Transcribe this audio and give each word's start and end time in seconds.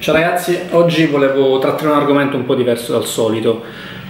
Ciao 0.00 0.14
ragazzi, 0.14 0.58
oggi 0.70 1.04
volevo 1.04 1.58
trattare 1.58 1.90
un 1.90 1.96
argomento 1.96 2.34
un 2.34 2.46
po' 2.46 2.54
diverso 2.54 2.92
dal 2.92 3.04
solito 3.04 3.62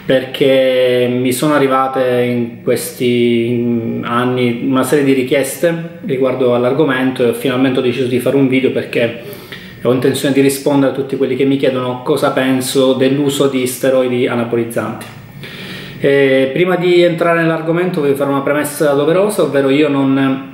perché 0.07 1.09
mi 1.11 1.33
sono 1.33 1.55
arrivate 1.55 2.23
in 2.23 2.63
questi 2.63 4.01
anni 4.05 4.69
una 4.71 4.85
serie 4.85 5.03
di 5.03 5.15
richieste 5.15 5.99
riguardo 6.05 6.55
all'argomento 6.55 7.29
e 7.29 7.35
finalmente 7.35 7.81
ho 7.81 7.83
deciso 7.83 8.07
di 8.07 8.21
fare 8.21 8.37
un 8.37 8.47
video 8.47 8.71
perché 8.71 9.21
ho 9.83 9.93
intenzione 9.93 10.33
di 10.33 10.41
rispondere 10.41 10.93
a 10.93 10.95
tutti 10.95 11.17
quelli 11.17 11.35
che 11.35 11.45
mi 11.45 11.57
chiedono 11.57 12.05
cosa 12.05 12.31
penso 12.31 12.93
dell'uso 12.93 13.49
di 13.49 13.67
steroidi 13.67 14.29
anabolizzanti. 14.29 15.07
E 15.99 16.51
prima 16.53 16.77
di 16.77 17.03
entrare 17.03 17.41
nell'argomento 17.41 18.01
voglio 18.01 18.15
fare 18.15 18.31
una 18.31 18.43
premessa 18.43 18.93
doverosa, 18.93 19.43
ovvero 19.43 19.71
io 19.71 19.89
non 19.89 20.50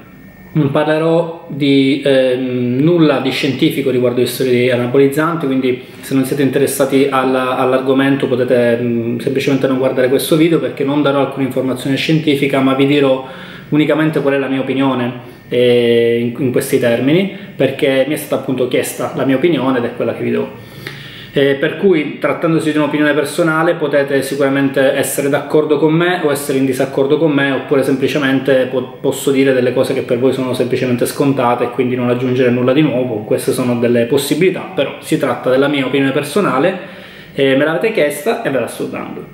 non 0.57 0.71
parlerò 0.71 1.47
di 1.49 2.01
eh, 2.01 2.35
nulla 2.37 3.21
di 3.21 3.31
scientifico 3.31 3.91
riguardo 3.91 4.23
gli 4.23 4.27
steroidi 4.27 4.71
anabolizzanti, 4.71 5.45
quindi 5.45 5.83
se 6.01 6.15
non 6.15 6.25
siete 6.25 6.43
interessati 6.43 7.09
alla, 7.11 7.57
all'argomento 7.57 8.27
potete 8.27 8.77
mh, 8.77 8.87
mm, 8.87 9.19
semplicemente 9.19 9.67
non 9.67 9.77
guardare 9.77 10.09
questo 10.09 10.35
video 10.37 10.59
perché 10.59 10.83
non 10.83 11.03
darò 11.03 11.21
alcuna 11.21 11.45
informazione 11.45 11.97
scientifica, 11.97 12.61
ma 12.61 12.75
vi 12.75 12.87
dirò 12.87 13.27
unicamente 13.69 14.23
qual 14.23 14.35
è 14.35 14.39
la 14.39 14.49
mia 14.49 14.61
opinione 14.61 15.35
eh, 15.49 16.19
in, 16.21 16.43
in 16.43 16.53
questi 16.53 16.79
termini, 16.79 17.37
perché 17.55 18.07
mi 18.09 18.15
è 18.15 18.17
stata 18.17 18.41
appunto 18.41 18.67
chiesta 18.67 19.13
la 19.15 19.27
mia 19.27 19.37
opinione 19.37 19.79
ed 19.79 19.85
è 19.85 19.95
quella 19.95 20.15
che 20.15 20.23
vi 20.23 20.31
do. 20.31 20.66
Eh, 21.37 21.57
per 21.57 21.77
cui 21.77 22.17
trattandosi 22.19 22.73
di 22.73 22.79
un'opinione 22.79 23.13
personale 23.13 23.75
potete 23.75 24.23
sicuramente 24.23 24.95
essere 24.95 25.29
d'accordo 25.29 25.77
con 25.77 25.93
me 25.93 26.23
o 26.25 26.31
essere 26.31 26.57
in 26.57 26.65
disaccordo 26.65 27.19
con 27.19 27.31
me 27.31 27.51
oppure 27.51 27.83
semplicemente 27.83 28.69
po- 28.71 28.97
posso 29.03 29.31
dire 29.31 29.53
delle 29.53 29.75
cose 29.75 29.93
che 29.93 30.01
per 30.01 30.19
voi 30.19 30.33
sono 30.33 30.55
semplicemente 30.55 31.05
scontate 31.05 31.65
e 31.65 31.71
quindi 31.73 31.95
non 31.95 32.09
aggiungere 32.09 32.49
nulla 32.49 32.73
di 32.73 32.81
nuovo, 32.81 33.17
queste 33.25 33.53
sono 33.53 33.75
delle 33.75 34.07
possibilità, 34.07 34.71
però 34.75 34.97
si 35.01 35.19
tratta 35.19 35.51
della 35.51 35.69
mia 35.69 35.85
opinione 35.85 36.13
personale, 36.13 36.79
eh, 37.35 37.55
me 37.55 37.67
l'avete 37.67 37.93
chiesta 37.93 38.41
e 38.41 38.49
ve 38.49 38.59
la 38.59 38.67
sto 38.67 38.87
dando. 38.87 39.27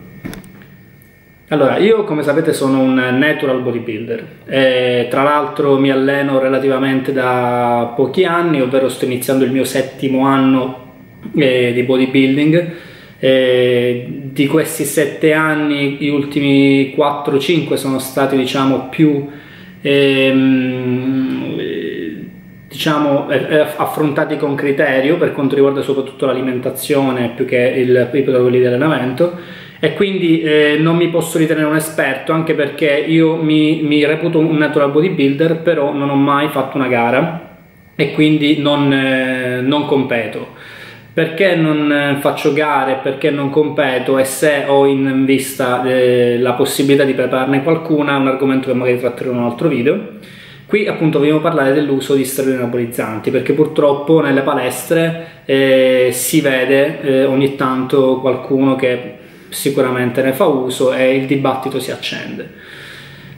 Allora, 1.51 1.77
io 1.77 2.03
come 2.03 2.25
sapete 2.25 2.53
sono 2.53 2.81
un 2.81 2.95
natural 2.95 3.61
bodybuilder, 3.61 4.27
e 4.47 5.07
tra 5.09 5.23
l'altro 5.23 5.79
mi 5.79 5.93
alleno 5.93 6.41
relativamente 6.41 7.13
da 7.13 7.93
pochi 7.95 8.25
anni, 8.25 8.61
ovvero 8.61 8.89
sto 8.89 9.05
iniziando 9.05 9.45
il 9.45 9.53
mio 9.53 9.63
settimo 9.63 10.27
anno 10.27 10.83
eh, 11.37 11.73
di 11.73 11.83
bodybuilding. 11.83 12.73
Eh, 13.19 14.07
di 14.33 14.47
questi 14.49 14.85
sette 14.85 15.33
anni, 15.33 15.97
gli 15.99 16.09
ultimi 16.09 16.93
4-5 16.97 17.75
sono 17.75 18.01
stati 18.01 18.37
diciamo 18.37 18.89
più 18.89 19.29
ehm, 19.83 21.61
diciamo, 22.73 23.29
affrontati 23.77 24.37
con 24.39 24.55
criterio 24.55 25.19
per 25.19 25.33
quanto 25.33 25.55
riguarda 25.55 25.83
soprattutto 25.83 26.25
l'alimentazione 26.27 27.33
più 27.37 27.45
che 27.45 27.59
il, 27.59 28.09
protocolli 28.11 28.59
di 28.59 28.65
allenamento 28.65 29.39
e 29.79 29.95
quindi 29.95 30.41
eh, 30.41 30.77
non 30.79 30.97
mi 30.97 31.09
posso 31.09 31.39
ritenere 31.39 31.67
un 31.67 31.77
esperto 31.77 32.33
anche 32.33 32.55
perché 32.55 33.05
io 33.07 33.37
mi, 33.37 33.83
mi, 33.83 34.05
reputo 34.07 34.39
un 34.39 34.57
natural 34.57 34.91
bodybuilder 34.91 35.59
però 35.59 35.93
non 35.93 36.09
ho 36.09 36.15
mai 36.15 36.49
fatto 36.49 36.77
una 36.77 36.87
gara 36.87 37.51
e 37.95 38.13
quindi 38.13 38.59
non, 38.59 38.93
eh, 38.93 39.61
non 39.61 39.85
competo 39.87 40.55
perché 41.13 41.55
non 41.55 41.93
eh, 41.93 42.17
faccio 42.21 42.53
gare, 42.53 43.01
perché 43.03 43.31
non 43.31 43.51
competo 43.51 44.19
e 44.19 44.25
se 44.25 44.65
ho 44.67 44.87
in 44.87 45.25
vista 45.27 45.83
eh, 45.85 46.39
la 46.39 46.55
possibilità 46.55 47.05
di 47.05 47.13
prepararne 47.13 47.63
qualcuna 47.63 48.15
è 48.15 48.19
un 48.19 48.29
argomento 48.29 48.69
che 48.69 48.75
magari 48.75 48.99
tratterò 48.99 49.31
in 49.31 49.37
un 49.39 49.45
altro 49.45 49.69
video. 49.69 50.01
Qui 50.65 50.87
appunto 50.87 51.19
vogliamo 51.19 51.41
parlare 51.41 51.75
dell'uso 51.75 52.15
di 52.15 52.25
steroidi 52.25 52.57
anabolizzanti 52.57 53.31
perché 53.31 53.53
purtroppo 53.53 54.21
nelle 54.23 54.41
palestre 54.41 55.27
eh, 55.45 56.09
si 56.13 56.41
vede 56.41 57.03
eh, 57.03 57.25
ogni 57.25 57.57
tanto 57.57 58.21
qualcuno 58.21 58.75
che 58.75 59.17
sicuramente 59.51 60.23
ne 60.23 60.33
fa 60.33 60.47
uso 60.47 60.95
e 60.95 61.15
il 61.15 61.27
dibattito 61.27 61.79
si 61.79 61.91
accende. 61.91 62.49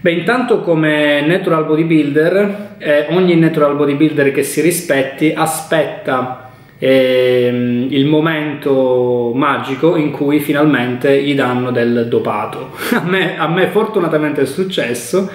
Beh, 0.00 0.12
intanto 0.12 0.60
come 0.60 1.22
natural 1.26 1.64
bodybuilder, 1.64 2.74
eh, 2.78 3.06
ogni 3.08 3.34
natural 3.34 3.74
bodybuilder 3.74 4.30
che 4.30 4.44
si 4.44 4.60
rispetti 4.60 5.32
aspetta 5.34 6.43
ehm, 6.84 7.86
il 7.90 8.04
momento 8.04 9.32
magico 9.34 9.96
in 9.96 10.10
cui 10.10 10.40
finalmente 10.40 11.22
gli 11.22 11.34
danno 11.34 11.70
del 11.70 12.06
dopato. 12.08 12.72
a, 12.92 13.02
me, 13.04 13.38
a 13.38 13.48
me 13.48 13.68
fortunatamente 13.68 14.42
è 14.42 14.46
successo, 14.46 15.30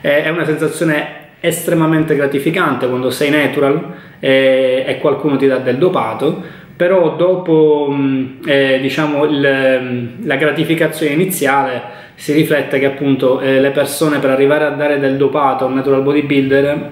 eh, 0.00 0.22
è 0.22 0.28
una 0.30 0.46
sensazione 0.46 1.22
estremamente 1.40 2.16
gratificante 2.16 2.88
quando 2.88 3.10
sei 3.10 3.28
natural 3.28 3.92
eh, 4.18 4.84
e 4.86 4.98
qualcuno 4.98 5.36
ti 5.36 5.46
dà 5.46 5.58
del 5.58 5.76
dopato, 5.76 6.42
però 6.74 7.14
dopo 7.16 7.88
mm, 7.90 8.26
eh, 8.46 8.78
diciamo 8.80 9.24
il, 9.24 10.16
la 10.22 10.36
gratificazione 10.36 11.12
iniziale 11.12 12.02
si 12.14 12.32
riflette 12.32 12.78
che 12.78 12.86
appunto 12.86 13.40
eh, 13.40 13.60
le 13.60 13.70
persone 13.72 14.20
per 14.20 14.30
arrivare 14.30 14.64
a 14.64 14.70
dare 14.70 14.98
del 14.98 15.16
dopato 15.16 15.64
a 15.64 15.66
un 15.66 15.74
natural 15.74 16.02
bodybuilder 16.02 16.90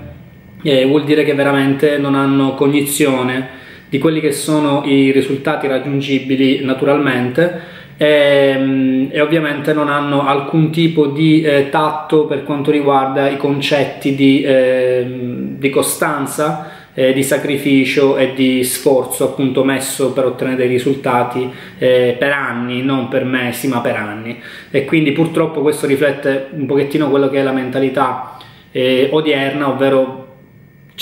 eh, 0.62 0.84
vuol 0.84 1.04
dire 1.04 1.24
che 1.24 1.34
veramente 1.34 1.96
non 1.96 2.14
hanno 2.14 2.54
cognizione 2.54 3.60
di 3.92 3.98
quelli 3.98 4.20
che 4.20 4.32
sono 4.32 4.84
i 4.86 5.10
risultati 5.10 5.66
raggiungibili 5.66 6.64
naturalmente 6.64 7.60
e, 7.98 8.54
ehm, 8.56 9.08
e 9.10 9.20
ovviamente 9.20 9.74
non 9.74 9.90
hanno 9.90 10.26
alcun 10.26 10.70
tipo 10.70 11.08
di 11.08 11.42
eh, 11.42 11.68
tatto 11.68 12.24
per 12.24 12.42
quanto 12.42 12.70
riguarda 12.70 13.28
i 13.28 13.36
concetti 13.36 14.14
di, 14.14 14.40
eh, 14.40 15.04
di 15.58 15.68
costanza, 15.68 16.70
eh, 16.94 17.12
di 17.12 17.22
sacrificio 17.22 18.16
e 18.16 18.32
di 18.32 18.64
sforzo 18.64 19.24
appunto 19.24 19.62
messo 19.62 20.14
per 20.14 20.24
ottenere 20.24 20.56
dei 20.56 20.68
risultati 20.68 21.50
eh, 21.76 22.16
per 22.18 22.32
anni, 22.32 22.80
non 22.80 23.08
per 23.08 23.26
mesi 23.26 23.68
ma 23.68 23.82
per 23.82 23.96
anni. 23.96 24.40
E 24.70 24.86
quindi 24.86 25.12
purtroppo 25.12 25.60
questo 25.60 25.86
riflette 25.86 26.46
un 26.52 26.64
pochettino 26.64 27.10
quello 27.10 27.28
che 27.28 27.40
è 27.40 27.42
la 27.42 27.52
mentalità 27.52 28.38
eh, 28.70 29.10
odierna, 29.12 29.68
ovvero 29.68 30.21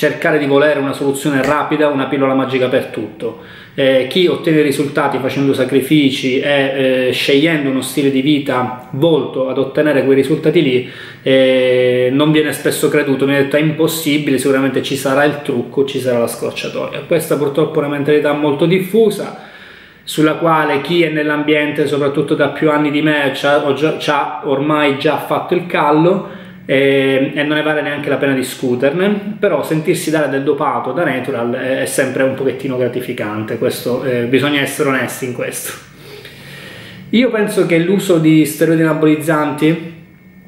cercare 0.00 0.38
di 0.38 0.46
volere 0.46 0.80
una 0.80 0.94
soluzione 0.94 1.42
rapida, 1.42 1.88
una 1.88 2.06
pillola 2.06 2.32
magica 2.32 2.68
per 2.68 2.86
tutto. 2.86 3.40
Eh, 3.74 4.06
chi 4.08 4.26
ottiene 4.28 4.62
risultati 4.62 5.18
facendo 5.18 5.52
sacrifici 5.52 6.40
e 6.40 7.08
eh, 7.08 7.12
scegliendo 7.12 7.68
uno 7.68 7.82
stile 7.82 8.10
di 8.10 8.22
vita 8.22 8.88
volto 8.92 9.50
ad 9.50 9.58
ottenere 9.58 10.04
quei 10.04 10.16
risultati 10.16 10.62
lì 10.62 10.88
eh, 11.22 12.08
non 12.12 12.32
viene 12.32 12.54
spesso 12.54 12.88
creduto, 12.88 13.24
ha 13.24 13.26
detto 13.26 13.56
è 13.56 13.60
impossibile, 13.60 14.38
sicuramente 14.38 14.82
ci 14.82 14.96
sarà 14.96 15.24
il 15.24 15.42
trucco, 15.42 15.84
ci 15.84 16.00
sarà 16.00 16.18
la 16.18 16.26
scorciatoia. 16.26 17.00
Questa 17.00 17.36
purtroppo 17.36 17.74
è 17.74 17.84
una 17.84 17.96
mentalità 17.96 18.32
molto 18.32 18.64
diffusa 18.64 19.48
sulla 20.02 20.36
quale 20.36 20.80
chi 20.80 21.02
è 21.02 21.10
nell'ambiente, 21.10 21.86
soprattutto 21.86 22.34
da 22.34 22.48
più 22.48 22.70
anni 22.70 22.90
di 22.90 23.02
me, 23.02 23.32
ci 23.34 23.44
ha 23.44 24.40
ormai 24.44 24.98
già 24.98 25.18
fatto 25.18 25.54
il 25.54 25.66
callo 25.66 26.39
e, 26.70 27.32
e, 27.34 27.42
non 27.42 27.56
ne 27.56 27.64
vale 27.64 27.82
neanche 27.82 28.08
la 28.08 28.16
pena 28.16 28.32
discuterne, 28.32 29.34
però 29.40 29.64
sentirsi 29.64 30.08
dare 30.08 30.28
del 30.28 30.44
dopato 30.44 30.92
da 30.92 31.02
natural 31.02 31.50
è, 31.50 31.80
è 31.80 31.86
sempre 31.86 32.22
un 32.22 32.34
pochettino 32.34 32.76
gratificante, 32.76 33.58
questo, 33.58 34.04
eh, 34.04 34.26
bisogna 34.26 34.60
essere 34.60 34.90
onesti 34.90 35.24
in 35.24 35.32
questo. 35.32 35.72
Io 37.08 37.28
penso 37.30 37.66
che 37.66 37.76
l'uso 37.78 38.18
di 38.18 38.44
steroidi 38.46 38.82
anabolizzanti 38.82 39.94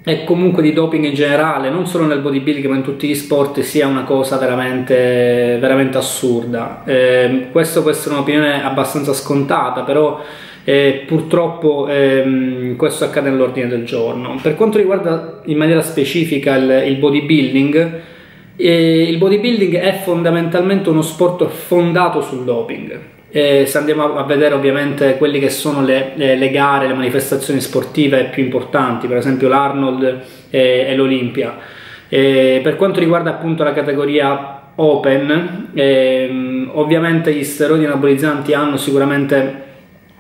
e 0.05 0.23
comunque 0.23 0.63
di 0.63 0.73
doping 0.73 1.07
in 1.07 1.15
generale, 1.15 1.71
non 1.71 1.89
solo 1.89 2.07
nel 2.07 2.21
bodybuilding 2.21 2.67
ma 2.67 2.77
in 2.77 2.83
tutti 2.83 3.09
gli 3.09 3.17
sport, 3.17 3.59
sia 3.59 3.89
una 3.89 4.05
cosa 4.05 4.37
veramente, 4.37 5.59
veramente 5.61 5.99
assurda. 5.99 6.83
Eh, 6.85 7.49
questo 7.51 7.83
può 7.83 7.91
essere 7.91 8.15
un'opinione 8.15 8.63
abbastanza 8.63 9.13
scontata, 9.13 9.83
però 9.83 10.23
eh, 10.65 11.05
purtroppo 11.07 11.89
ehm, 11.89 12.77
questo 12.77 13.05
accade 13.05 13.31
nell'ordine 13.31 13.69
del 13.69 13.85
giorno. 13.85 14.39
Per 14.41 14.55
quanto 14.55 14.79
riguarda 14.79 15.41
in 15.47 15.57
maniera 15.57 15.83
specifica 15.83 16.55
il, 16.57 16.85
il 16.87 16.97
bodybuilding, 16.97 18.01
eh, 18.57 19.03
il 19.03 19.19
bodybuilding 19.19 19.77
è 19.77 20.01
fondamentalmente 20.05 20.89
uno 20.91 21.03
sport 21.03 21.49
fondato 21.49 22.21
sul 22.21 22.45
doping. 22.45 22.99
Eh, 23.31 23.65
se 23.67 23.79
andiamo 23.79 24.17
a 24.17 24.25
vedere 24.25 24.55
ovviamente 24.55 25.17
quelle 25.17 25.39
che 25.39 25.49
sono 25.49 25.83
le, 25.83 26.13
le, 26.17 26.37
le, 26.37 26.51
gare, 26.51 26.87
le 26.87 26.95
manifestazioni 26.95 27.61
sportive 27.61 28.25
più 28.25 28.43
importanti, 28.43 29.07
per 29.07 29.17
esempio 29.17 29.49
l'Arnold 29.49 30.21
e, 30.51 30.85
e 30.87 30.95
l'Olimpia. 30.95 31.57
per 32.09 32.77
quanto 32.77 33.01
riguarda 33.01 33.31
appunto 33.31 33.65
la 33.65 33.73
categoria 33.73 34.61
Open, 34.75 35.71
ehm, 35.75 36.71
ovviamente 36.75 37.33
gli 37.35 37.45
steroidi 37.45 37.85
anabolizzanti 37.85 38.55
hanno 38.55 38.77
sicuramente 38.77 39.72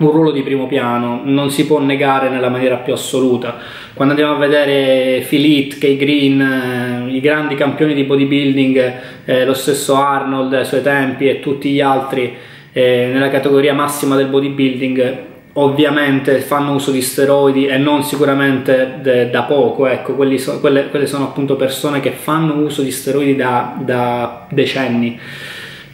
un 0.06 0.12
ruolo 0.12 0.30
di 0.30 0.42
primo 0.42 0.66
piano, 0.66 1.20
non 1.24 1.50
si 1.50 1.66
può 1.66 1.78
negare 1.80 2.28
nella 2.28 2.48
maniera 2.48 2.76
più 2.76 2.92
assoluta. 2.92 3.56
Quando 3.94 4.14
andiamo 4.14 4.36
a 4.36 4.38
vedere 4.38 5.24
Philippe, 5.26 5.78
Kay 5.78 5.96
Green, 5.96 6.40
eh, 6.40 7.14
i 7.14 7.20
grandi 7.20 7.54
campioni 7.54 7.94
di 7.94 8.04
bodybuilding, 8.04 8.94
eh, 9.24 9.44
lo 9.44 9.54
stesso 9.54 9.96
Arnold 9.96 10.52
ai 10.54 10.64
suoi 10.64 10.82
tempi 10.82 11.28
e 11.28 11.40
tutti 11.40 11.70
gli 11.70 11.80
altri 11.80 12.34
eh, 12.72 13.10
nella 13.12 13.28
categoria 13.28 13.74
massima 13.74 14.16
del 14.16 14.26
bodybuilding, 14.26 15.30
ovviamente 15.54 16.38
fanno 16.40 16.72
uso 16.72 16.90
di 16.90 17.02
steroidi 17.02 17.66
e 17.66 17.76
non 17.76 18.02
sicuramente 18.02 18.98
de, 19.02 19.28
da 19.28 19.42
poco, 19.42 19.86
ecco, 19.86 20.16
so, 20.38 20.60
quelle, 20.60 20.88
quelle, 20.88 21.06
sono 21.06 21.24
appunto 21.24 21.56
persone 21.56 22.00
che 22.00 22.12
fanno 22.12 22.54
uso 22.56 22.82
di 22.82 22.90
steroidi 22.90 23.36
da, 23.36 23.76
da 23.78 24.46
decenni 24.50 25.18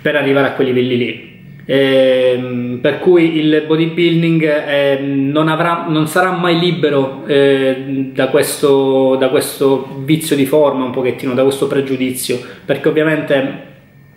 per 0.01 0.15
arrivare 0.15 0.47
a 0.47 0.53
quei 0.53 0.69
livelli 0.69 0.97
lì 0.97 1.28
eh, 1.71 2.79
per 2.81 2.99
cui 2.99 3.37
il 3.37 3.65
bodybuilding 3.67 4.43
eh, 4.43 4.99
non, 5.03 5.49
avrà, 5.49 5.85
non, 5.87 6.07
sarà 6.07 6.31
mai 6.31 6.59
libero 6.59 7.27
eh, 7.27 8.09
da, 8.15 8.29
questo, 8.29 9.17
da, 9.17 9.29
questo, 9.29 10.01
vizio 10.03 10.35
di 10.35 10.47
forma, 10.47 10.87
un 10.87 10.93
pochettino, 10.93 11.35
da 11.35 11.43
questo 11.43 11.67
pregiudizio, 11.67 12.41
perché 12.65 12.89
ovviamente 12.89 13.67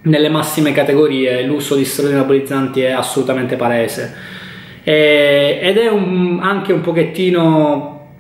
nelle 0.03 0.30
massime 0.30 0.71
categorie 0.71 1.44
l'uso 1.44 1.75
di 1.75 1.83
steroidi 1.83 2.15
anabolizzanti 2.15 2.81
è 2.83 2.92
assolutamente 2.92 3.57
palese. 3.57 4.15
Ed 4.81 5.77
è 5.77 5.89
un, 5.89 6.39
anche 6.42 6.71
un 6.71 6.80
pochettino 6.80 8.12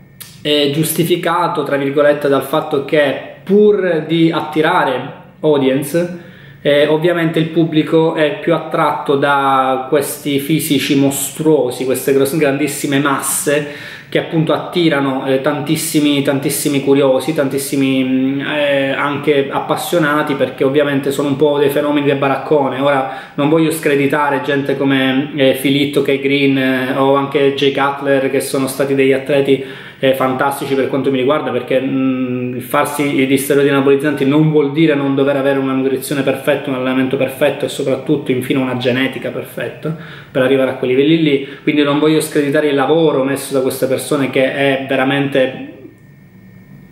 eh, 0.41 0.71
giustificato, 0.73 1.63
tra 1.63 1.77
virgolette, 1.77 2.27
dal 2.27 2.43
fatto 2.43 2.83
che 2.83 3.35
pur 3.45 4.03
di 4.05 4.29
attirare 4.29 5.19
audience 5.39 6.30
eh, 6.61 6.87
ovviamente 6.87 7.39
il 7.39 7.47
pubblico 7.47 8.13
è 8.13 8.39
più 8.39 8.53
attratto 8.53 9.15
da 9.15 9.87
questi 9.89 10.39
fisici 10.39 10.95
mostruosi, 10.95 11.85
queste 11.85 12.13
grandissime 12.13 12.99
masse 12.99 13.89
che 14.11 14.19
appunto 14.19 14.51
attirano 14.51 15.25
eh, 15.25 15.39
tantissimi, 15.39 16.21
tantissimi 16.21 16.83
curiosi, 16.83 17.33
tantissimi 17.33 18.03
mm, 18.03 18.41
eh, 18.41 18.91
anche 18.91 19.47
appassionati 19.49 20.35
perché 20.35 20.65
ovviamente 20.65 21.11
sono 21.11 21.29
un 21.29 21.37
po' 21.37 21.57
dei 21.57 21.69
fenomeni 21.69 22.05
del 22.05 22.17
baraccone. 22.17 22.81
Ora 22.81 23.11
non 23.35 23.47
voglio 23.47 23.71
screditare 23.71 24.41
gente 24.41 24.75
come 24.75 25.31
eh, 25.37 25.53
Filitto, 25.53 26.01
Kay 26.01 26.19
Green 26.19 26.57
eh, 26.57 26.97
o 26.97 27.15
anche 27.15 27.53
Jay 27.53 27.71
Cutler 27.71 28.29
che 28.29 28.41
sono 28.41 28.67
stati 28.67 28.95
degli 28.95 29.13
atleti 29.13 29.63
eh, 30.03 30.13
fantastici 30.15 30.75
per 30.75 30.89
quanto 30.89 31.09
mi 31.09 31.17
riguarda 31.17 31.51
perché 31.51 31.79
mh, 31.79 32.40
farsi 32.61 33.03
gli 33.03 33.37
steroidi 33.37 33.69
anabolizzanti 33.69 34.25
non 34.25 34.51
vuol 34.51 34.71
dire 34.71 34.95
non 34.95 35.15
dover 35.15 35.35
avere 35.35 35.59
una 35.59 35.73
nutrizione 35.73 36.21
perfetta, 36.21 36.69
un 36.69 36.75
allenamento 36.75 37.17
perfetto 37.17 37.65
e 37.65 37.69
soprattutto 37.69 38.31
infine 38.31 38.59
una 38.59 38.77
genetica 38.77 39.29
perfetta 39.29 39.95
per 40.31 40.41
arrivare 40.41 40.71
a 40.71 40.75
quei 40.75 40.91
livelli 40.91 41.21
lì, 41.21 41.47
quindi 41.63 41.83
non 41.83 41.99
voglio 41.99 42.21
screditare 42.21 42.69
il 42.69 42.75
lavoro 42.75 43.23
messo 43.23 43.53
da 43.53 43.61
queste 43.61 43.87
persone 43.87 44.29
che 44.29 44.53
è 44.53 44.85
veramente 44.87 45.67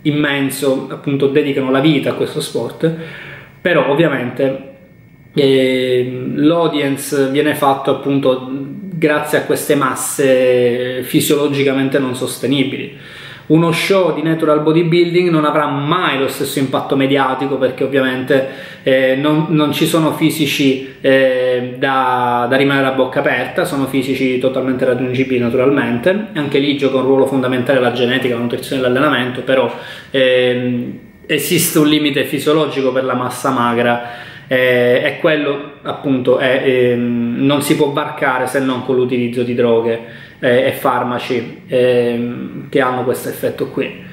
immenso, 0.02 0.88
appunto 0.90 1.28
dedicano 1.28 1.70
la 1.70 1.80
vita 1.80 2.10
a 2.10 2.14
questo 2.14 2.40
sport, 2.40 2.92
però 3.60 3.90
ovviamente 3.90 4.68
eh, 5.34 6.30
l'audience 6.34 7.30
viene 7.30 7.54
fatto 7.54 7.90
appunto 7.90 8.48
grazie 9.00 9.38
a 9.38 9.42
queste 9.42 9.74
masse 9.74 11.02
fisiologicamente 11.02 11.98
non 11.98 12.14
sostenibili. 12.14 12.96
Uno 13.50 13.72
show 13.72 14.14
di 14.14 14.22
natural 14.22 14.62
bodybuilding 14.62 15.28
non 15.28 15.44
avrà 15.44 15.66
mai 15.66 16.18
lo 16.18 16.28
stesso 16.28 16.60
impatto 16.60 16.94
mediatico 16.94 17.56
perché 17.56 17.82
ovviamente 17.82 18.48
eh, 18.84 19.16
non, 19.16 19.46
non, 19.48 19.72
ci 19.72 19.86
sono 19.86 20.12
fisici 20.12 20.94
eh, 21.00 21.74
da, 21.76 22.46
da, 22.48 22.56
rimanere 22.56 22.86
a 22.86 22.92
bocca 22.92 23.18
aperta, 23.18 23.64
sono 23.64 23.86
fisici 23.86 24.38
totalmente 24.38 24.84
raggiungibili 24.84 25.40
naturalmente. 25.40 26.28
Anche 26.34 26.58
lì 26.58 26.76
gioca 26.76 26.98
un 26.98 27.02
ruolo 27.02 27.26
fondamentale 27.26 27.80
la 27.80 27.90
genetica, 27.90 28.34
la 28.34 28.40
nutrizione 28.40 28.80
e 28.80 28.84
l'allenamento, 28.84 29.40
però 29.40 29.68
eh, 30.12 31.00
esiste 31.26 31.80
un 31.80 31.88
limite 31.88 32.24
fisiologico 32.26 32.92
per 32.92 33.02
la 33.02 33.14
massa 33.14 33.50
magra 33.50 34.28
eh, 34.52 35.00
e 35.04 35.18
quello 35.20 35.74
appunto 35.82 36.38
è, 36.38 36.62
eh, 36.64 36.96
non 36.96 37.62
si 37.62 37.76
può 37.76 37.90
barcare 37.90 38.48
se 38.48 38.58
non 38.58 38.84
con 38.84 38.96
l'utilizzo 38.96 39.44
di 39.44 39.54
droghe 39.54 40.00
eh, 40.40 40.66
e 40.66 40.72
farmaci 40.72 41.62
ehm, 41.68 42.68
che 42.68 42.80
hanno 42.80 43.04
questo 43.04 43.28
effetto 43.28 43.68
qui. 43.68 44.08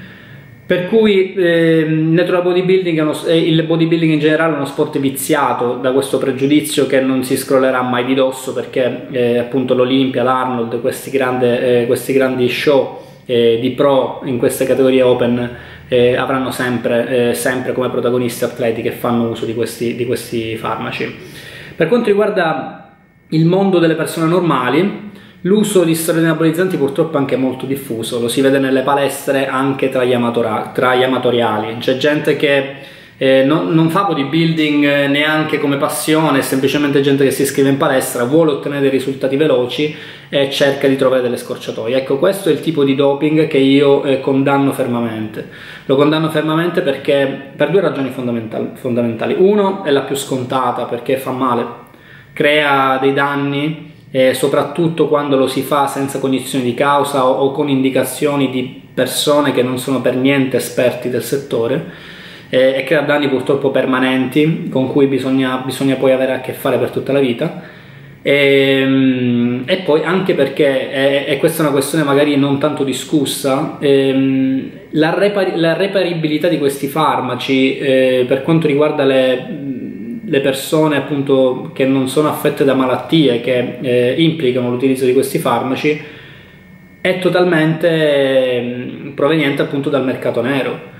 Per 0.63 0.89
cui 0.89 1.34
eh, 1.34 1.86
natural 1.88 2.44
bodybuilding 2.44 3.01
uno, 3.01 3.25
eh, 3.25 3.36
il 3.36 3.63
bodybuilding 3.63 4.12
in 4.12 4.19
generale 4.19 4.54
è 4.54 4.56
uno 4.57 4.66
sport 4.66 5.00
viziato 5.00 5.78
da 5.78 5.92
questo 5.92 6.19
pregiudizio 6.19 6.86
che 6.86 7.00
non 7.00 7.24
si 7.24 7.36
scrollerà 7.36 7.81
mai 7.81 8.06
di 8.06 8.13
dosso 8.13 8.54
perché 8.54 9.07
eh, 9.10 9.39
appunto 9.39 9.74
l'Olimpia, 9.74 10.22
l'Arnold, 10.22 10.81
questi, 10.81 11.10
grande, 11.10 11.81
eh, 11.81 11.86
questi 11.88 12.13
grandi 12.13 12.48
show 12.48 13.06
di 13.28 13.74
pro 13.75 14.22
in 14.24 14.38
queste 14.38 14.63
categorie 14.63 15.01
open 15.01 15.57
eh, 15.88 16.16
avranno 16.16 16.51
sempre, 16.51 17.30
eh, 17.30 17.34
sempre, 17.34 17.74
come 17.74 17.89
protagonisti 17.89 18.44
atleti 18.44 18.81
che 18.81 18.92
fanno 18.92 19.30
uso 19.30 19.45
di 19.45 19.54
questi, 19.54 19.95
di 19.95 20.06
questi 20.06 20.56
farmaci. 20.57 21.16
Per 21.75 21.88
quanto 21.88 22.07
riguarda 22.07 22.95
il 23.30 23.45
mondo 23.45 23.80
delle 23.80 23.95
persone 23.95 24.28
normali, 24.28 25.06
L'uso 25.42 25.84
di 25.84 25.94
steroidi 25.94 26.25
anabolizzanti 26.25 26.78
purtroppo 26.78 27.16
è 27.16 27.19
anche 27.19 27.36
molto 27.38 27.68
diffuso, 27.68 28.19
lo 28.19 28.28
si 28.28 28.42
vede 28.42 28.57
nelle 28.57 28.81
palestre 28.81 29.48
anche 29.48 29.89
tra 29.89 30.04
gli, 30.04 30.13
amatora- 30.13 30.72
tra 30.74 30.95
gli 30.95 31.04
amatoriali. 31.04 31.78
C'è 31.78 31.95
gente 31.98 32.36
che 32.36 32.75
eh, 33.19 33.44
non, 33.44 33.74
non, 33.74 33.90
fa 33.90 34.04
bodybuilding 34.04 34.86
eh, 34.86 35.08
neanche 35.08 35.58
come 35.58 35.78
passione, 35.78 36.40
è 36.40 36.42
semplicemente 36.44 37.02
gente 37.02 37.24
che 37.24 37.31
si 37.31 37.42
iscrive 37.42 37.69
in 37.69 37.78
palestra, 37.78 38.25
vuole 38.25 38.52
ottenere 38.52 38.90
risultati 38.90 39.36
veloci 39.36 39.96
e 40.30 40.52
cerca 40.52 40.88
di 40.88 40.96
trovare 40.96 41.24
delle 41.24 41.38
scorciatoie. 41.38 41.98
Ecco, 41.98 42.19
questo 42.19 42.50
è 42.50 42.52
il 42.52 42.60
tipo 42.60 42.84
di 42.84 42.94
doping 42.94 43.48
che 43.48 43.58
io 43.58 44.04
eh, 44.04 44.19
condanno 44.19 44.72
fermamente. 44.72 45.50
Lo 45.86 45.96
condanno 45.96 46.30
fermamente 46.30 46.81
perché 46.81 47.52
per 47.56 47.72
due 47.72 47.81
ragioni 47.81 48.12
fondamentali, 48.12 48.69
fondamentali. 48.75 49.36
Uno 49.36 49.84
è 49.84 49.90
la 49.90 50.02
più 50.02 50.16
scontata 50.16 50.84
perché 50.84 51.18
fa 51.18 51.31
male, 51.31 51.66
crea 52.34 53.00
dei 53.02 53.13
danni. 53.13 53.86
Eh, 54.10 54.34
soprattutto 54.34 55.10
quando 55.10 55.36
lo 55.36 55.48
si 55.48 55.62
fa 55.62 55.86
senza 55.86 56.20
cognizione 56.20 56.63
di 56.63 56.74
causa 56.74 57.25
o, 57.25 57.40
o 57.40 57.52
con 57.52 57.68
indicazioni 57.68 58.50
di 58.50 58.81
persone 58.94 59.52
che 59.52 59.62
non 59.62 59.78
sono 59.80 60.00
per 60.00 60.16
niente 60.16 60.56
esperti 60.56 61.10
del 61.10 61.24
settore 61.24 62.16
eh, 62.50 62.76
e 62.78 62.84
crea 62.84 63.02
danni 63.02 63.28
purtroppo 63.28 63.72
permanenti 63.72 64.68
con 64.70 64.92
cui 64.92 65.08
bisogna, 65.08 65.58
bisogna, 65.58 65.96
poi 65.96 66.12
avere 66.12 66.34
a 66.34 66.42
che 66.42 66.54
fare 66.54 66.78
per 66.78 66.90
tutta 66.92 67.12
la 67.12 67.20
vita. 67.20 67.76
E, 68.22 68.80
ehm, 68.82 69.64
e 69.66 69.78
poi 69.78 70.04
anche 70.04 70.34
perché, 70.34 71.26
e, 71.28 71.38
questa 71.38 71.60
è 71.60 71.66
una 71.66 71.72
questione 71.74 72.04
magari 72.04 72.36
non 72.36 72.60
tanto 72.60 72.84
discussa, 72.84 73.78
ehm, 73.80 74.70
la, 74.92 75.14
repar- 75.18 75.56
la, 75.56 75.74
reparibilità 75.74 76.48
di 76.48 76.58
questi 76.58 76.88
farmaci 76.88 77.78
eh, 77.78 78.26
per 78.28 78.44
quanto 78.44 78.68
riguarda 78.68 79.06
le, 79.06 79.48
le, 80.24 80.40
persone 80.42 80.98
appunto 80.98 81.72
che 81.74 81.86
non 81.86 82.08
sono 82.08 82.30
affette 82.30 82.64
da 82.64 82.74
malattie 82.74 83.42
che 83.42 83.78
eh, 83.82 84.16
implicano 84.18 84.70
l'utilizzo 84.70 85.06
di 85.06 85.14
questi 85.14 85.38
farmaci 85.40 86.02
è 87.00 87.20
totalmente 87.20 87.90
eh, 87.90 89.12
proveniente 89.14 89.62
appunto 89.62 89.90
dal 89.90 90.04
mercato 90.04 90.42
nero 90.42 90.96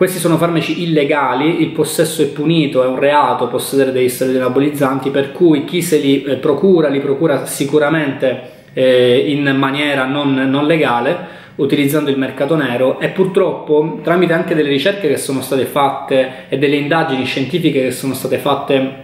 questi 0.00 0.18
sono 0.18 0.38
farmaci 0.38 0.82
illegali, 0.82 1.60
il 1.60 1.72
possesso 1.72 2.22
è 2.22 2.28
punito, 2.28 2.82
è 2.82 2.86
un 2.86 2.98
reato 2.98 3.48
possedere 3.48 3.92
degli 3.92 4.08
steroidi 4.08 4.38
anabolizzanti, 4.38 5.10
per 5.10 5.30
cui 5.30 5.64
chi 5.64 5.82
se 5.82 5.98
li 5.98 6.22
eh, 6.22 6.36
procura 6.36 6.88
li 6.88 7.00
procura 7.00 7.44
sicuramente 7.44 8.40
eh, 8.72 9.26
in 9.26 9.42
maniera 9.58 10.06
non, 10.06 10.32
non 10.32 10.64
legale, 10.64 11.18
utilizzando 11.56 12.08
il 12.08 12.16
mercato 12.16 12.56
nero 12.56 12.98
e 12.98 13.10
purtroppo 13.10 14.00
tramite 14.02 14.32
anche 14.32 14.54
delle 14.54 14.70
ricerche 14.70 15.06
che 15.06 15.18
sono 15.18 15.42
state 15.42 15.66
fatte 15.66 16.46
e 16.48 16.56
delle 16.56 16.76
indagini 16.76 17.26
scientifiche 17.26 17.82
che 17.82 17.90
sono 17.90 18.14
state 18.14 18.38
fatte 18.38 18.94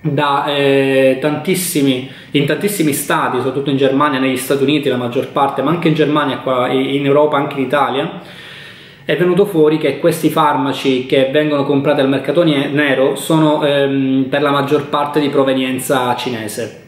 da 0.00 0.46
eh, 0.46 1.18
tantissimi, 1.20 2.08
in 2.30 2.46
tantissimi 2.46 2.92
stati, 2.92 3.38
soprattutto 3.38 3.70
in 3.70 3.78
Germania, 3.78 4.20
negli 4.20 4.36
Stati 4.36 4.62
Uniti 4.62 4.88
la 4.88 4.96
maggior 4.96 5.26
parte, 5.26 5.62
ma 5.62 5.70
anche 5.70 5.88
in 5.88 5.94
Germania, 5.94 6.38
qua 6.38 6.68
in 6.68 7.04
Europa, 7.04 7.36
anche 7.36 7.58
in 7.58 7.64
Italia, 7.64 8.44
è 9.06 9.16
venuto 9.16 9.46
fuori 9.46 9.78
che 9.78 10.00
questi 10.00 10.30
farmaci 10.30 11.06
che 11.06 11.28
vengono 11.30 11.62
comprati 11.62 12.00
al 12.00 12.08
mercato 12.08 12.42
nero 12.42 13.14
sono 13.14 13.64
ehm, 13.64 14.26
per 14.28 14.42
la 14.42 14.50
maggior 14.50 14.88
parte 14.88 15.20
di 15.20 15.28
provenienza 15.28 16.12
cinese. 16.16 16.82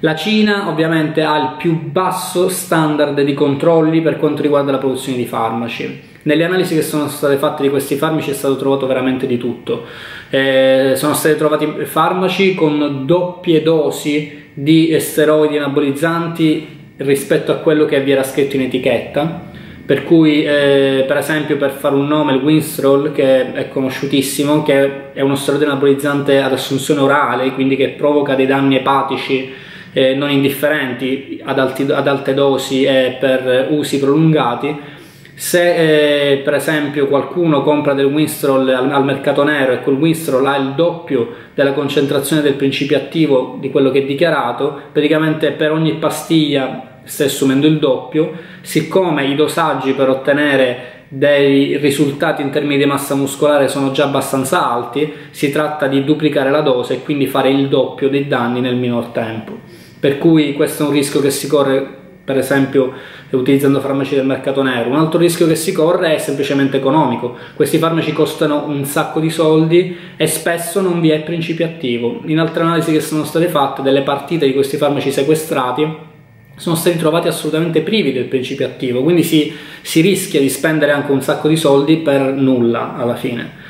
La 0.00 0.14
Cina 0.16 0.70
ovviamente 0.70 1.22
ha 1.22 1.36
il 1.36 1.54
più 1.58 1.78
basso 1.78 2.48
standard 2.48 3.20
di 3.20 3.34
controlli 3.34 4.00
per 4.00 4.16
quanto 4.16 4.40
riguarda 4.40 4.72
la 4.72 4.78
produzione 4.78 5.18
di 5.18 5.26
farmaci. 5.26 6.00
Nelle 6.22 6.44
analisi 6.44 6.74
che 6.74 6.80
sono 6.80 7.06
state 7.08 7.36
fatte 7.36 7.62
di 7.62 7.68
questi 7.68 7.96
farmaci 7.96 8.30
è 8.30 8.34
stato 8.34 8.56
trovato 8.56 8.86
veramente 8.86 9.26
di 9.26 9.36
tutto. 9.36 9.84
Eh, 10.30 10.94
sono 10.96 11.12
stati 11.12 11.36
trovati 11.36 11.66
farmaci 11.84 12.54
con 12.54 13.04
doppie 13.04 13.62
dosi 13.62 14.46
di 14.54 14.98
steroidi 14.98 15.58
anabolizzanti 15.58 16.94
rispetto 16.96 17.52
a 17.52 17.56
quello 17.56 17.84
che 17.84 18.00
vi 18.00 18.12
era 18.12 18.22
scritto 18.22 18.56
in 18.56 18.62
etichetta 18.62 19.50
per 19.84 20.04
cui 20.04 20.44
eh, 20.44 21.04
per 21.06 21.16
esempio 21.16 21.56
per 21.56 21.70
fare 21.70 21.94
un 21.94 22.06
nome 22.06 22.34
il 22.34 22.42
Winstrol 22.42 23.12
che 23.12 23.52
è 23.52 23.68
conosciutissimo 23.68 24.62
che 24.62 25.12
è 25.12 25.20
uno 25.20 25.34
steroide 25.34 25.66
anabolizzante 25.66 26.40
ad 26.40 26.52
assunzione 26.52 27.00
orale 27.00 27.52
quindi 27.52 27.76
che 27.76 27.90
provoca 27.90 28.34
dei 28.34 28.46
danni 28.46 28.76
epatici 28.76 29.52
eh, 29.92 30.14
non 30.14 30.30
indifferenti 30.30 31.40
ad, 31.44 31.58
alti, 31.58 31.82
ad, 31.90 32.06
alte 32.08 32.34
dosi 32.34 32.84
e 32.84 33.16
per 33.20 33.68
usi 33.70 33.98
prolungati. 33.98 35.00
Se 35.34 36.32
eh, 36.32 36.36
per 36.38 36.54
esempio 36.54 37.08
qualcuno 37.08 37.62
compra 37.62 37.94
del 37.94 38.06
Winstrol 38.06 38.68
al, 38.68 38.90
al, 38.90 39.04
mercato 39.04 39.42
nero 39.42 39.72
e 39.72 39.80
quel 39.80 39.96
Winstrol 39.96 40.46
ha 40.46 40.56
il 40.56 40.74
doppio 40.74 41.34
della 41.54 41.72
concentrazione 41.72 42.42
del 42.42 42.54
principio 42.54 42.96
attivo 42.96 43.56
di 43.58 43.70
quello 43.70 43.90
che 43.90 44.00
è 44.00 44.04
dichiarato 44.04 44.80
praticamente 44.92 45.52
per 45.52 45.72
ogni 45.72 45.94
pastiglia 45.94 46.91
stai 47.04 47.26
assumendo 47.26 47.66
il 47.66 47.78
doppio, 47.78 48.32
siccome 48.60 49.26
i 49.26 49.34
dosaggi 49.34 49.92
per 49.92 50.08
ottenere 50.08 51.00
dei 51.08 51.76
risultati 51.76 52.40
in 52.40 52.50
termini 52.50 52.78
di 52.78 52.86
massa 52.86 53.14
muscolare 53.14 53.68
sono 53.68 53.90
già 53.90 54.04
abbastanza 54.04 54.70
alti, 54.70 55.12
si 55.30 55.50
tratta 55.50 55.86
di 55.86 56.04
duplicare 56.04 56.50
la 56.50 56.62
dose 56.62 56.94
e 56.94 57.02
quindi 57.02 57.26
fare 57.26 57.50
il 57.50 57.68
doppio 57.68 58.08
dei 58.08 58.26
danni 58.26 58.60
nel 58.60 58.76
minor 58.76 59.06
tempo. 59.06 59.58
Per 60.00 60.16
cui 60.16 60.54
questo 60.54 60.84
è 60.84 60.86
un 60.86 60.92
rischio 60.92 61.20
che 61.20 61.30
si 61.30 61.46
corre 61.46 62.00
per 62.24 62.38
esempio 62.38 62.92
utilizzando 63.30 63.80
farmaci 63.80 64.14
del 64.14 64.24
mercato 64.24 64.62
nero. 64.62 64.90
Un 64.90 64.96
altro 64.96 65.18
rischio 65.18 65.46
che 65.46 65.56
si 65.56 65.72
corre 65.72 66.14
è 66.14 66.18
semplicemente 66.18 66.76
economico. 66.76 67.36
Questi 67.54 67.78
farmaci 67.78 68.12
costano 68.12 68.64
un 68.66 68.84
sacco 68.84 69.20
di 69.20 69.30
soldi 69.30 69.96
e 70.16 70.26
spesso 70.26 70.80
non 70.80 71.00
vi 71.00 71.10
è 71.10 71.22
principio 71.22 71.66
attivo. 71.66 72.20
In 72.26 72.38
altre 72.38 72.62
analisi 72.62 72.92
che 72.92 73.00
sono 73.00 73.24
state 73.24 73.48
fatte, 73.48 73.82
delle 73.82 74.02
partite 74.02 74.46
di 74.46 74.54
questi 74.54 74.76
farmaci 74.76 75.10
sequestrati 75.10 76.10
sono 76.56 76.76
stati 76.76 76.96
trovati 76.96 77.28
assolutamente 77.28 77.80
privi 77.80 78.12
del 78.12 78.24
principio 78.24 78.66
attivo, 78.66 79.02
quindi 79.02 79.22
si, 79.22 79.52
si 79.80 80.00
rischia 80.00 80.40
di 80.40 80.48
spendere 80.48 80.92
anche 80.92 81.12
un 81.12 81.22
sacco 81.22 81.48
di 81.48 81.56
soldi 81.56 81.98
per 81.98 82.20
nulla 82.20 82.96
alla 82.96 83.16
fine. 83.16 83.60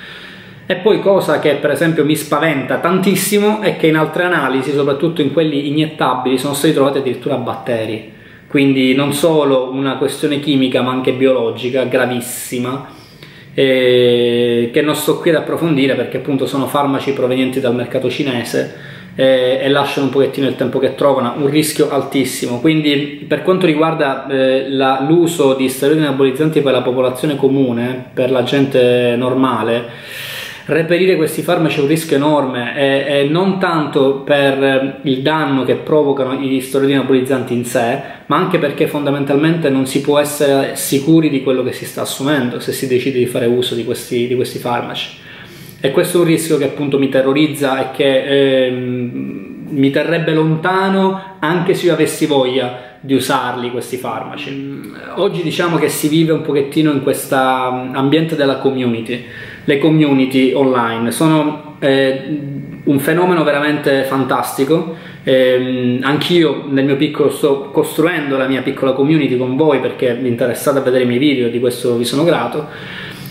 E 0.67 0.77
poi 0.77 1.01
cosa 1.01 1.39
che 1.39 1.55
per 1.57 1.71
esempio 1.71 2.05
mi 2.05 2.17
spaventa 2.17 2.79
tantissimo 2.79 3.61
è 3.61 3.77
che 3.77 3.89
in 3.89 3.97
altre 3.97 4.25
analisi, 4.25 4.73
soprattutto 4.73 5.21
in 5.21 5.33
quelli 5.33 5.69
iniettabili, 5.69 6.39
sono 6.39 6.55
stati 6.55 6.73
trovati 6.73 6.99
addirittura 6.99 7.37
batteri 7.37 8.21
quindi 8.53 8.95
non 8.95 9.15
solo 9.15 9.71
una 9.73 9.97
questione 9.97 10.39
chimica 10.39 10.83
ma 10.83 10.91
anche 10.91 11.15
biologica 11.15 11.85
gravissima 11.85 12.87
eh, 13.55 14.69
che 14.71 14.83
non 14.83 14.95
sto 14.95 15.21
qui 15.21 15.31
ad 15.31 15.37
approfondire 15.37 15.95
perché 15.95 16.19
appunto 16.19 16.45
sono 16.45 16.67
farmaci 16.67 17.15
provenienti 17.15 17.61
dal 17.61 17.75
mercato 17.75 18.11
cinese 18.11 18.75
eh, 19.14 19.61
e 19.62 19.69
lasciano 19.69 20.07
un 20.07 20.12
pochettino 20.12 20.47
il 20.47 20.57
tempo 20.57 20.78
che 20.78 20.95
trovano, 20.95 21.35
un 21.37 21.49
rischio 21.49 21.90
altissimo. 21.90 22.61
Quindi 22.61 23.25
per 23.26 23.42
quanto 23.42 23.66
riguarda 23.66 24.26
eh, 24.26 24.69
la, 24.69 25.04
l'uso 25.07 25.54
di 25.54 25.69
steroidi 25.69 26.02
anabolizzanti 26.02 26.61
per 26.61 26.73
la 26.73 26.83
popolazione 26.83 27.37
comune, 27.37 28.07
per 28.12 28.31
la 28.31 28.42
gente 28.42 29.14
normale, 29.16 29.90
reperire 30.64 31.16
questi 31.16 31.42
farmaci 31.42 31.78
è 31.78 31.83
un 31.83 31.88
rischio 31.88 32.16
enorme 32.16 32.76
e, 32.76 33.21
e 33.21 33.25
non 33.28 33.59
tanto 33.59 34.21
per 34.21 35.00
il 35.02 35.21
danno 35.21 35.64
che 35.64 35.75
provocano 35.75 36.35
gli 36.35 36.61
steroidi 36.61 36.95
anabolizzanti 36.95 37.52
in 37.52 37.64
sé, 37.64 38.00
ma 38.26 38.37
anche 38.37 38.59
perché 38.59 38.87
fondamentalmente 38.87 39.69
non 39.69 39.87
si 39.87 40.00
può 40.00 40.19
essere 40.19 40.76
sicuri 40.76 41.28
di 41.28 41.42
quello 41.42 41.62
che 41.62 41.73
si 41.73 41.85
sta 41.85 42.02
assumendo 42.02 42.61
se 42.61 42.73
si 42.73 42.87
decide 42.87 43.19
di 43.19 43.26
fare 43.26 43.47
uso 43.47 43.75
di 43.75 43.85
questi, 43.85 44.26
di 44.26 44.35
questi 44.35 44.59
farmaci. 44.59 45.21
E 45.85 45.91
questo 45.91 46.19
è 46.19 46.21
un 46.21 46.27
rischio 46.27 46.59
che 46.59 46.65
appunto 46.67 46.97
mi 46.97 47.09
terrorizza 47.09 47.81
e 47.81 47.97
che 47.97 48.67
ehm, 48.67 49.67
mi 49.69 49.91
terrebbe 49.91 50.33
lontano 50.33 51.39
anche 51.41 51.75
se 51.75 51.87
io 51.87 51.93
avessi 51.93 52.27
voglia 52.27 52.99
di 53.01 53.15
usarli 53.15 53.73
questi 53.73 53.97
farmaci. 53.97 54.93
Oggi 55.17 55.43
diciamo 55.43 55.79
che 55.79 55.89
si 55.89 56.07
vive 56.07 56.31
un 56.31 56.43
pochettino 56.43 56.93
in 56.93 57.03
questo 57.03 57.35
ambiente 57.35 58.37
della 58.37 58.59
community 58.59 59.25
le 59.65 59.79
community 59.79 60.53
online. 60.53 61.11
Sono 61.11 61.77
eh, 61.81 62.39
un 62.85 62.99
fenomeno 63.01 63.43
veramente 63.43 64.05
fantastico. 64.05 64.95
Eh, 65.25 65.99
anch'io 66.01 66.65
nel 66.69 66.85
mio 66.85 66.97
piccolo 66.97 67.29
sto 67.31 67.71
costruendo 67.73 68.37
la 68.37 68.47
mia 68.47 68.62
piccola 68.62 68.93
community 68.93 69.37
con 69.37 69.57
voi 69.57 69.81
perché 69.81 70.15
vi 70.15 70.29
interessate 70.29 70.79
a 70.79 70.83
vedere 70.83 71.03
i 71.03 71.07
miei 71.09 71.19
video, 71.19 71.49
di 71.49 71.59
questo 71.59 71.97
vi 71.97 72.05
sono 72.05 72.23
grato. 72.23 72.69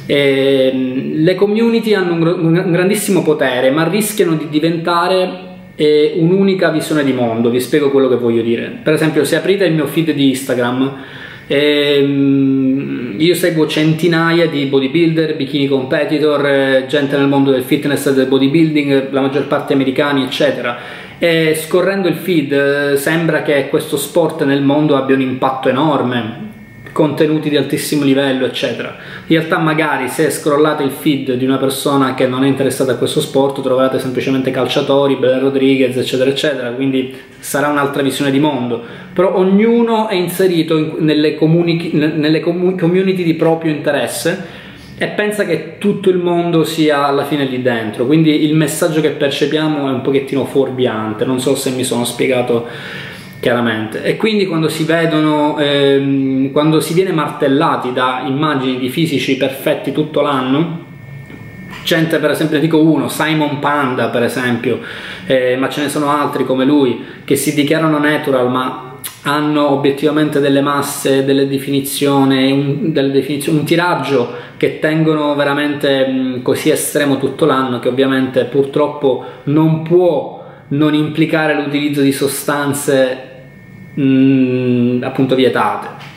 Eh, 0.06 1.12
le 1.16 1.36
community 1.36 1.94
hanno 1.94 2.14
un, 2.14 2.26
un, 2.28 2.72
grandissimo 2.72 3.22
potere, 3.22 3.72
ma 3.72 3.88
rischiano 3.88 4.36
di 4.36 4.48
diventare 4.50 5.50
eh, 5.76 6.14
un'unica 6.18 6.70
visione 6.70 7.04
di 7.04 7.14
mondo. 7.14 7.50
Vi 7.50 7.60
spiego 7.60 7.92
quello 7.92 8.10
che 8.10 8.16
voglio 8.16 8.42
dire. 8.42 8.80
Per 8.84 8.94
esempio, 8.94 9.24
se 9.24 9.36
aprite 9.36 9.66
il 9.66 9.74
mio 9.74 9.88
feed 9.88 10.12
di 10.12 10.30
Instagram, 10.30 10.98
ehm, 11.48 13.16
io 13.18 13.36
seguo 13.36 13.68
centinaia 13.68 14.48
di 14.48 14.66
bodybuilder, 14.66 15.36
bikini 15.36 15.68
competitor, 15.68 16.46
eh, 16.46 16.86
gente 16.88 17.18
nel 17.18 17.28
mondo 17.28 17.52
del 17.52 17.64
fitness 17.64 18.08
e 18.08 18.14
del 18.14 18.28
bodybuilding, 18.28 19.12
la 19.12 19.22
maggior 19.22 19.48
parte 19.48 19.74
americani, 19.74 20.24
eccetera. 20.24 20.78
E 21.20 21.54
scorrendo 21.56 22.08
il 22.08 22.16
feed 22.16 22.52
eh, 22.52 22.98
sembra 22.98 23.44
che 23.44 23.70
questo 23.70 23.96
sport 23.96 24.44
nel 24.44 24.64
mondo 24.64 24.96
abbia 24.96 25.16
un 25.16 25.22
impatto 25.22 25.70
enorme, 25.70 26.50
contenuti 26.92 27.50
di 27.50 27.58
altissimo 27.58 28.04
livello, 28.04 28.46
eccetera. 28.46 28.96
In 29.28 29.38
realtà, 29.38 29.58
magari 29.58 30.08
se 30.08 30.30
scrollate 30.30 30.84
il 30.84 30.92
feed 30.92 31.34
di 31.34 31.46
una 31.46 31.58
persona 31.58 32.14
che 32.14 32.28
non 32.28 32.44
è 32.44 32.48
interessata 32.48 32.94
a 32.94 32.96
questo 32.96 33.22
sport, 33.22 33.62
troverete 33.62 34.00
semplicemente 34.00 34.52
calciatori, 34.52 35.16
Belen 35.16 35.40
Rodriguez, 35.40 35.96
eccetera, 35.96 36.30
eccetera. 36.30 36.72
Quindi 36.72 37.16
sarà 37.40 37.68
un'altra 37.70 38.02
visione 38.02 38.32
di 38.32 38.40
mondo. 38.40 38.84
Però 39.14 39.36
ognuno 39.36 40.08
è 40.08 40.16
inserito 40.16 40.78
in, 40.78 40.96
nelle, 41.00 41.36
comuni, 41.36 41.92
nelle 41.94 42.40
community 42.40 43.24
di 43.24 43.34
proprio 43.36 43.72
interesse 43.72 44.60
e 45.02 45.08
pensa 45.08 45.46
che 45.46 45.80
tutto 45.80 46.12
il 46.12 46.18
mondo 46.18 46.64
sia 46.64 47.08
alla 47.08 47.26
fine 47.26 47.46
lì 47.46 47.64
dentro. 47.64 48.06
Quindi 48.06 48.44
il 48.46 48.54
messaggio 48.54 49.02
che 49.02 49.10
percepiamo 49.10 49.88
è 49.88 49.92
un 49.92 50.02
pochettino 50.02 50.46
fuorviante. 50.46 51.26
Non 51.26 51.40
so 51.40 51.56
se 51.56 51.72
mi 51.72 51.84
sono 51.84 52.06
spiegato 52.06 52.68
chiaramente. 53.42 54.04
E 54.04 54.16
quindi 54.16 54.46
quando 54.46 54.70
si 54.70 54.86
vedono 54.86 55.58
ehm, 55.58 56.52
quando 56.52 56.80
si 56.80 56.94
viene 56.94 57.12
martellati 57.12 57.92
da 57.92 58.24
immagini 58.26 58.78
di 58.78 58.88
fisici 58.88 59.36
perfetti 59.36 59.92
tutto 59.92 60.22
l'anno 60.22 60.90
gente 61.84 62.20
per 62.20 62.30
esempio 62.30 62.58
ne 62.58 62.62
dico 62.62 62.80
uno 62.80 63.08
Simon 63.10 63.58
Panda 63.60 64.10
per 64.10 64.24
esempio 64.24 64.82
eh, 65.26 65.56
ma 65.58 65.68
ce 65.68 65.82
ne 65.82 65.90
sono 65.90 66.12
altri 66.12 66.46
come 66.46 66.64
lui 66.64 67.04
che 67.24 67.36
si 67.36 67.56
dichiarano 67.56 67.98
natural 67.98 68.52
ma 68.52 68.92
hanno 69.24 69.70
obiettivamente 69.70 70.40
delle 70.40 70.62
masse, 70.62 71.24
delle 71.24 71.48
definizioni, 71.48 72.52
un, 72.52 72.92
delle 72.92 73.12
definizioni, 73.12 73.60
un 73.60 73.66
tiraggio 73.66 74.34
che 74.58 74.80
tengono 74.80 75.36
veramente 75.36 76.08
mh, 76.08 76.42
così 76.42 76.70
estremo 76.70 77.18
tutto 77.18 77.46
l'anno 77.46 77.80
che 77.80 77.88
ovviamente 77.88 78.46
purtroppo 78.46 79.24
non 79.44 79.84
può 79.84 80.40
non 80.70 80.94
implicare 80.94 81.56
l'utilizzo 81.56 82.02
di 82.02 82.12
sostanze 82.12 83.31
mh, 83.94 84.04
mm, 84.04 85.04
appunto 85.04 85.36
vietate. 85.36 86.10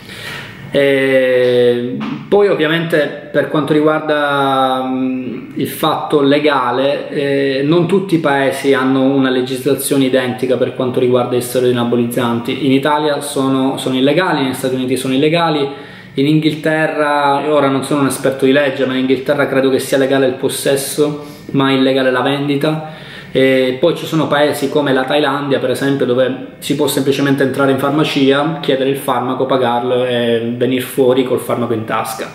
E 0.71 1.97
poi 2.27 2.49
ovviamente 2.49 3.29
per 3.31 3.49
quanto 3.49 3.73
riguarda 3.73 4.83
mh, 4.83 4.97
mm, 4.97 5.51
il 5.55 5.69
fatto 5.69 6.21
legale, 6.21 7.09
eh, 7.11 7.63
non 7.65 7.87
tutti 7.87 8.17
i 8.17 8.19
paesi 8.19 8.75
hanno 8.75 9.03
una 9.03 9.31
legislazione 9.31 10.07
identica 10.07 10.57
per 10.57 10.75
quanto 10.75 10.99
riguarda 10.99 11.37
gli 11.37 11.41
steroidi 11.41 11.77
anabolizzanti. 11.77 12.67
In 12.67 12.73
Italia 12.73 13.21
sono, 13.21 13.77
sono 13.79 13.97
illegali, 13.97 14.43
negli 14.43 14.55
Stati 14.55 14.75
Uniti 14.75 14.97
sono 14.97 15.15
illegali, 15.15 15.69
in 16.15 16.27
Inghilterra, 16.27 17.53
ora 17.53 17.69
non 17.69 17.85
sono 17.85 18.01
un 18.01 18.07
esperto 18.07 18.45
di 18.45 18.53
legge, 18.53 18.87
ma 18.87 18.95
in 18.95 19.01
Inghilterra 19.01 19.47
credo 19.47 19.71
che 19.71 19.79
sia 19.79 19.99
legale 19.99 20.27
il 20.27 20.35
possesso, 20.35 21.25
ma 21.53 21.71
illegale 21.71 22.11
la 22.11 22.21
vendita 22.21 23.04
e 23.37 23.79
poi 23.81 23.97
ci 23.97 24.07
sono 24.07 24.29
paesi 24.29 24.69
come 24.69 24.93
la 24.93 25.03
Thailandia, 25.03 25.59
per 25.59 25.71
esempio, 25.71 26.07
dove 26.07 26.53
si 26.59 26.77
può 26.77 26.87
semplicemente 26.87 27.43
entrare 27.43 27.73
in 27.73 27.79
farmacia, 27.79 28.61
chiedere 28.61 28.91
il 28.91 28.97
farmaco, 28.97 29.45
pagarlo 29.45 30.05
e 30.05 30.55
venire 30.57 30.83
fuori 30.83 31.25
col 31.25 31.41
farmaco 31.41 31.73
in 31.73 31.85
tasca. 31.85 32.31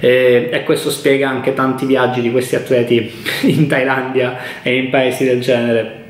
E, 0.00 0.48
e 0.50 0.64
questo 0.64 0.90
spiega 0.90 1.28
anche 1.28 1.54
tanti 1.54 1.86
viaggi 1.86 2.20
di 2.20 2.32
questi 2.32 2.56
atleti 2.56 3.08
in 3.46 3.68
Thailandia 3.68 4.36
e 4.64 4.78
in 4.78 4.90
paesi 4.90 5.24
del 5.24 5.40
genere. 5.40 6.00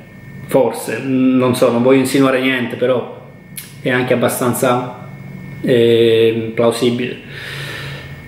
Forse, 0.46 0.98
non 1.04 1.54
so, 1.54 1.70
non 1.70 1.82
voglio 1.82 1.98
insinuare 1.98 2.40
niente, 2.40 2.76
però 2.76 3.20
è 3.82 3.90
anche 3.90 4.14
abbastanza 4.14 5.08
eh, 5.60 6.52
plausibile. 6.54 7.18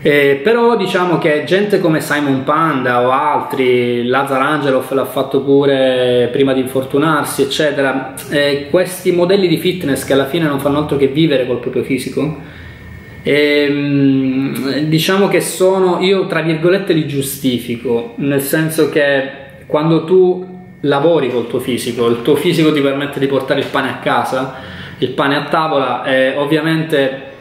Eh, 0.06 0.38
però 0.42 0.76
diciamo 0.76 1.16
che 1.16 1.44
gente 1.46 1.80
come 1.80 2.02
Simon 2.02 2.44
Panda 2.44 3.06
o 3.06 3.10
altri, 3.10 4.04
Lazar 4.04 4.38
Angelov 4.38 4.92
l'ha 4.92 5.06
fatto 5.06 5.40
pure 5.40 6.28
prima 6.30 6.52
di 6.52 6.60
infortunarsi, 6.60 7.40
eccetera, 7.40 8.12
eh, 8.28 8.66
questi 8.68 9.12
modelli 9.12 9.48
di 9.48 9.56
fitness 9.56 10.04
che 10.04 10.12
alla 10.12 10.26
fine 10.26 10.44
non 10.44 10.60
fanno 10.60 10.76
altro 10.76 10.98
che 10.98 11.06
vivere 11.06 11.46
col 11.46 11.58
proprio 11.58 11.84
fisico, 11.84 12.36
ehm, 13.22 14.80
diciamo 14.80 15.28
che 15.28 15.40
sono, 15.40 15.98
io 16.00 16.26
tra 16.26 16.42
virgolette 16.42 16.92
li 16.92 17.06
giustifico, 17.06 18.12
nel 18.16 18.42
senso 18.42 18.90
che 18.90 19.26
quando 19.64 20.04
tu 20.04 20.46
lavori 20.80 21.30
col 21.30 21.46
tuo 21.46 21.60
fisico, 21.60 22.08
il 22.08 22.20
tuo 22.20 22.36
fisico 22.36 22.74
ti 22.74 22.82
permette 22.82 23.18
di 23.18 23.26
portare 23.26 23.60
il 23.60 23.68
pane 23.70 23.88
a 23.88 23.96
casa, 24.02 24.56
il 24.98 25.12
pane 25.12 25.34
a 25.34 25.44
tavola, 25.44 26.04
e 26.04 26.34
ovviamente 26.36 27.32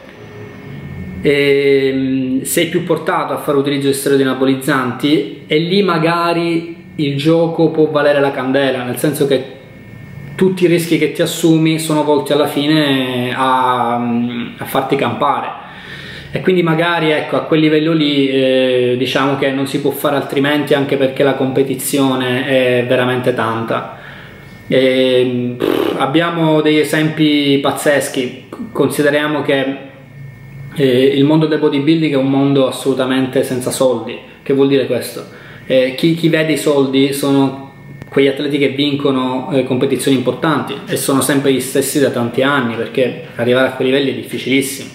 e, 1.24 1.88
ehm, 1.88 2.42
sei 2.42 2.66
più 2.66 2.84
portato 2.84 3.32
a 3.32 3.38
fare 3.38 3.56
utilizzo 3.56 3.86
di 3.86 3.94
steroidi 3.94 4.24
anabolizzanti 4.24 5.44
e 5.46 5.56
lì 5.56 5.82
magari 5.82 6.76
il 6.96 7.16
gioco 7.16 7.70
può 7.70 7.86
valere 7.86 8.20
la 8.20 8.30
candela, 8.30 8.82
nel 8.82 8.98
senso 8.98 9.26
che 9.26 9.52
tutti 10.34 10.64
i 10.64 10.66
rischi 10.66 10.98
che 10.98 11.12
ti 11.12 11.22
assumi 11.22 11.78
sono 11.78 12.04
volti 12.04 12.32
alla 12.34 12.46
fine 12.46 13.32
a, 13.34 13.94
a 13.94 14.64
farti 14.66 14.96
campare 14.96 15.62
e 16.30 16.40
quindi 16.40 16.62
magari 16.62 17.10
ecco, 17.10 17.36
a 17.36 17.42
quel 17.44 17.60
livello 17.60 17.92
lì 17.92 18.28
eh, 18.28 18.94
diciamo 18.98 19.36
che 19.36 19.50
non 19.50 19.66
si 19.66 19.80
può 19.80 19.92
fare 19.92 20.16
altrimenti 20.16 20.74
anche 20.74 20.96
perché 20.98 21.22
la 21.22 21.34
competizione 21.34 22.44
è 22.44 22.84
veramente 22.86 23.32
tanta. 23.32 23.98
E, 24.66 25.54
pff, 25.56 25.94
abbiamo 25.96 26.60
degli 26.60 26.78
esempi 26.78 27.60
pazzeschi, 27.62 28.48
consideriamo 28.72 29.42
che 29.42 29.92
Eh, 30.76 31.04
il 31.06 31.24
mondo 31.24 31.46
del 31.46 31.60
bodybuilding 31.60 32.14
è 32.14 32.16
un 32.16 32.28
mondo 32.28 32.66
assolutamente 32.66 33.44
senza 33.44 33.70
soldi. 33.70 34.18
Che 34.42 34.52
vuol 34.52 34.68
dire 34.68 34.86
questo? 34.86 35.24
Eh, 35.66 35.94
chi, 35.96 36.14
chi, 36.14 36.28
vede 36.28 36.52
i 36.52 36.58
soldi 36.58 37.12
sono 37.12 37.72
quegli 38.08 38.26
atleti 38.26 38.58
che 38.58 38.68
vincono 38.68 39.50
eh, 39.52 39.64
competizioni 39.64 40.16
importanti 40.16 40.74
e 40.86 40.96
sono 40.96 41.20
sempre 41.20 41.52
gli 41.52 41.60
stessi 41.60 42.00
da 42.00 42.10
tanti 42.10 42.42
anni 42.42 42.74
perché 42.74 43.28
arrivare 43.36 43.68
a 43.68 43.72
quei 43.72 43.88
livelli 43.88 44.10
è 44.10 44.14
difficilissimo. 44.14 44.90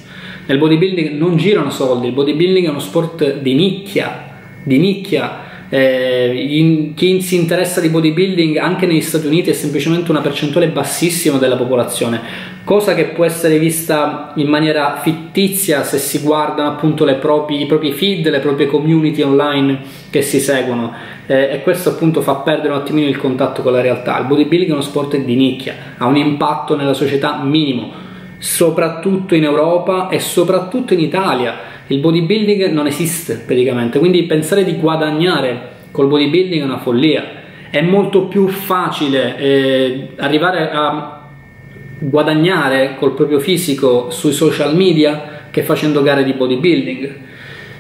Nel 0.48 0.58
bodybuilding 0.58 1.12
non 1.12 1.38
girano 1.38 1.70
soldi, 1.70 2.08
il 2.08 2.14
bodybuilding 2.14 2.68
è 2.68 2.70
uno 2.70 2.80
sport 2.80 3.40
di 3.40 3.54
nicchia, 3.54 4.32
di 4.64 4.78
nicchia 4.80 5.48
eh, 5.70 6.48
in, 6.50 6.94
chi 6.96 7.22
si 7.22 7.36
interessa 7.36 7.80
di 7.80 7.90
bodybuilding 7.90 8.58
anche 8.58 8.88
negli 8.88 9.02
Stati 9.02 9.28
Uniti 9.28 9.52
è 9.52 9.54
semplicemente 9.54 10.10
una 10.10 10.22
percentuale 10.22 10.70
bassissima 10.70 11.38
della 11.38 11.56
popolazione, 11.56 12.22
cosa 12.64 12.96
che 12.96 13.06
può 13.06 13.24
essere 13.24 13.60
vista 13.60 14.32
in 14.36 14.48
maniera 14.48 14.98
fittizia 15.02 15.84
se 15.84 16.00
si 16.00 16.20
guardano 16.20 16.70
appunto 16.70 17.06
proprie, 17.20 17.60
i 17.60 17.66
propri 17.68 17.92
feed, 17.92 18.28
le 18.28 18.40
proprie 18.40 18.68
community 18.68 19.22
online 19.22 19.80
che 20.10 20.24
si 20.24 20.40
seguono 20.40 20.92
eh, 21.28 21.50
e 21.52 21.62
questo 21.62 21.90
appunto 21.90 22.22
fa 22.22 22.36
perdere 22.36 22.74
un 22.74 22.80
attimino 22.80 23.08
il 23.08 23.18
contatto 23.18 23.62
con 23.62 23.72
la 23.72 23.82
realtà. 23.82 24.18
Il 24.20 24.26
bodybuilding 24.26 24.72
è 24.72 24.74
uno 24.74 24.82
sport 24.82 25.18
di 25.18 25.36
nicchia, 25.36 25.76
ha 25.98 26.08
un 26.08 26.18
impatto 26.18 26.76
nella 26.76 26.94
società 26.94 27.42
minimo 27.44 28.08
soprattutto 28.40 29.36
in 29.36 29.44
Europa 29.44 30.08
e 30.08 30.20
soprattutto 30.20 30.94
in 30.94 31.02
Italia 31.02 31.69
il 31.90 32.00
bodybuilding 32.00 32.70
non 32.70 32.86
esiste 32.86 33.42
praticamente, 33.46 33.98
quindi 34.00 34.24
pensare 34.24 34.64
di 34.64 34.76
guadagnare 34.76 35.78
col 35.92 36.08
bodybuilding 36.08 36.62
è 36.62 36.66
una 36.66 36.78
follia. 36.78 37.38
È 37.72 37.82
molto 37.82 38.26
più 38.26 38.48
facile 38.48 39.38
eh, 39.38 40.08
arrivare 40.18 40.70
a 40.72 41.28
guadagnare 42.00 42.96
col 42.98 43.14
proprio 43.14 43.40
fisico 43.40 44.10
sui 44.10 44.32
social 44.32 44.76
media 44.76 45.48
che 45.52 45.64
facendo 45.64 46.02
gare 46.02 46.24
di 46.24 46.34
bodybuilding 46.34 47.28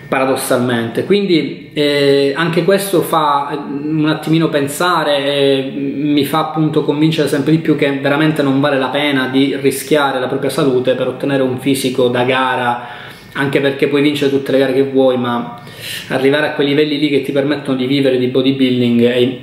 paradossalmente 0.10 1.06
quindi 1.06 1.70
eh, 1.72 2.34
anche 2.36 2.64
questo 2.64 3.02
fa 3.02 3.66
un 3.70 4.08
attimino 4.10 4.50
pensare 4.50 5.24
e 5.24 5.72
mi 5.72 6.26
fa 6.26 6.40
appunto 6.40 6.84
convincere 6.84 7.28
sempre 7.28 7.52
di 7.52 7.60
più 7.60 7.76
che 7.76 8.00
veramente 8.00 8.42
non 8.42 8.60
vale 8.60 8.80
la 8.80 8.90
pena 8.90 9.28
di 9.28 9.56
rischiare 9.56 10.20
la 10.20 10.28
propria 10.28 10.50
salute 10.50 10.96
per 10.96 11.08
ottenere 11.08 11.44
un 11.44 11.60
fisico 11.60 12.08
da 12.08 12.24
gara 12.24 13.08
anche 13.34 13.60
perché 13.62 13.88
puoi 13.88 14.02
vincere 14.02 14.32
tutte 14.32 14.52
le 14.52 14.58
gare 14.58 14.74
che 14.74 14.84
vuoi, 14.84 15.18
ma 15.18 15.62
arrivare 16.10 16.48
a 16.48 16.52
quei 16.54 16.68
livelli 16.68 17.00
lì 17.00 17.10
che 17.10 17.22
ti 17.22 17.32
permettono 17.32 17.78
di 17.78 17.86
vivere 17.86 18.18
di 18.18 18.28
bodybuilding 18.28 19.04
è 19.04 19.38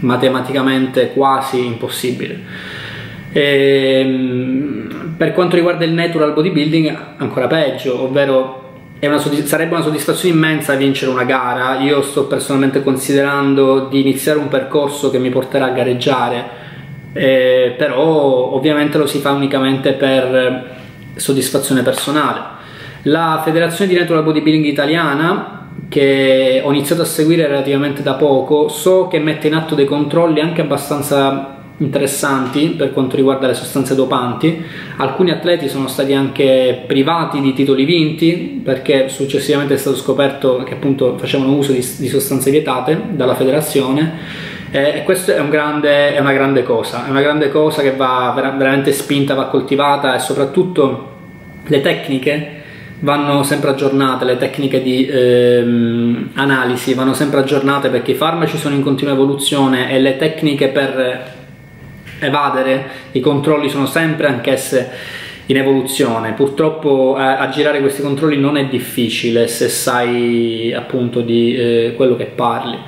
matematicamente 0.00 1.12
quasi 1.12 1.64
impossibile. 1.64 2.40
E, 3.32 4.00
ehm, 4.00 5.14
per 5.16 5.32
quanto 5.32 5.56
riguarda 5.56 5.84
il 5.84 5.92
natural 5.92 6.32
bodybuilding, 6.32 6.96
ancora 7.18 7.46
peggio, 7.46 8.02
ovvero 8.02 8.60
una 9.00 9.18
sarebbe 9.18 9.74
una 9.74 9.82
soddisfazione 9.82 10.34
immensa 10.34 10.74
vincere 10.74 11.10
una 11.10 11.24
gara. 11.24 11.80
Io 11.80 12.02
sto 12.02 12.26
personalmente 12.26 12.82
considerando 12.82 13.86
di 13.86 14.00
iniziare 14.00 14.38
un 14.38 14.48
percorso 14.48 15.10
che 15.10 15.18
mi 15.18 15.28
porterà 15.28 15.66
a 15.66 15.70
gareggiare, 15.70 16.44
eh, 17.12 17.74
però 17.76 18.54
ovviamente 18.54 18.98
lo 18.98 19.06
si 19.06 19.18
fa 19.18 19.32
unicamente 19.32 19.92
per 19.92 20.80
soddisfazione 21.14 21.82
personale 21.82 22.51
la 23.02 23.40
Federazione 23.44 23.92
di 23.92 23.98
Natural 23.98 24.22
Bodybuilding 24.22 24.64
Italiana, 24.64 25.68
che 25.88 26.62
ho 26.64 26.70
iniziato 26.70 27.02
a 27.02 27.06
seguire 27.06 27.46
relativamente 27.46 28.02
da 28.02 28.14
poco, 28.14 28.68
so 28.68 29.08
che 29.08 29.18
mette 29.18 29.48
in 29.48 29.54
atto 29.54 29.74
dei 29.74 29.84
controlli 29.84 30.40
anche 30.40 30.60
abbastanza 30.60 31.58
interessanti 31.78 32.68
per 32.68 32.92
quanto 32.92 33.16
riguarda 33.16 33.46
le 33.46 33.54
sostanze 33.54 33.94
dopanti. 33.94 34.64
Alcuni 34.96 35.30
atleti 35.30 35.68
sono 35.68 35.88
stati 35.88 36.12
anche 36.14 36.84
privati 36.86 37.40
di 37.40 37.52
titoli 37.52 37.84
vinti 37.84 38.60
perché 38.62 39.08
successivamente 39.08 39.74
è 39.74 39.78
stato 39.78 39.96
scoperto 39.96 40.62
che 40.62 40.74
appunto 40.74 41.16
facevano 41.18 41.52
uso 41.52 41.72
di, 41.72 41.84
di 41.98 42.08
sostanze 42.08 42.50
vietate 42.50 43.00
dalla 43.10 43.34
federazione. 43.34 44.50
Eh, 44.70 44.98
e 44.98 45.02
questo 45.02 45.34
è, 45.34 45.40
un 45.40 45.50
grande, 45.50 46.14
è, 46.14 46.20
una 46.20 46.32
grande 46.32 46.62
cosa, 46.62 47.06
è 47.06 47.10
una 47.10 47.20
grande 47.20 47.50
cosa 47.50 47.82
che 47.82 47.94
va 47.94 48.32
veramente 48.34 48.92
spinta, 48.92 49.34
va 49.34 49.46
coltivata 49.46 50.14
e 50.14 50.18
soprattutto 50.18 51.10
le 51.66 51.80
tecniche 51.82 52.61
vanno 53.02 53.42
sempre 53.42 53.70
aggiornate, 53.70 54.24
le 54.24 54.36
tecniche 54.36 54.82
di 54.82 55.06
ehm, 55.06 56.30
analisi 56.34 56.94
vanno 56.94 57.14
sempre 57.14 57.40
aggiornate 57.40 57.88
perché 57.88 58.12
i 58.12 58.14
farmaci 58.14 58.56
sono 58.56 58.74
in 58.74 58.82
continua 58.82 59.12
evoluzione 59.12 59.90
e 59.90 60.00
le 60.00 60.16
tecniche 60.16 60.68
per 60.68 61.32
evadere 62.20 62.86
i 63.12 63.20
controlli 63.20 63.68
sono 63.68 63.86
sempre 63.86 64.28
anch'esse 64.28 64.90
in 65.46 65.56
evoluzione. 65.56 66.32
Purtroppo 66.32 67.16
eh, 67.18 67.22
aggirare 67.22 67.80
questi 67.80 68.02
controlli 68.02 68.38
non 68.38 68.56
è 68.56 68.66
difficile 68.66 69.48
se 69.48 69.68
sai 69.68 70.72
appunto 70.72 71.20
di 71.20 71.54
eh, 71.54 71.94
quello 71.96 72.14
che 72.14 72.26
parli. 72.26 72.78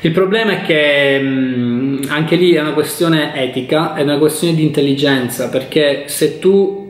Il 0.00 0.10
problema 0.12 0.52
è 0.52 0.62
che 0.62 1.20
mh, 1.20 1.26
mm, 1.26 2.02
anche 2.08 2.36
lì 2.36 2.54
è 2.54 2.60
una 2.60 2.72
questione 2.72 3.36
etica, 3.36 3.94
è 3.94 4.02
una 4.02 4.18
questione 4.18 4.54
di 4.54 4.62
intelligenza, 4.62 5.50
perché 5.50 6.04
se 6.06 6.38
tu 6.38 6.81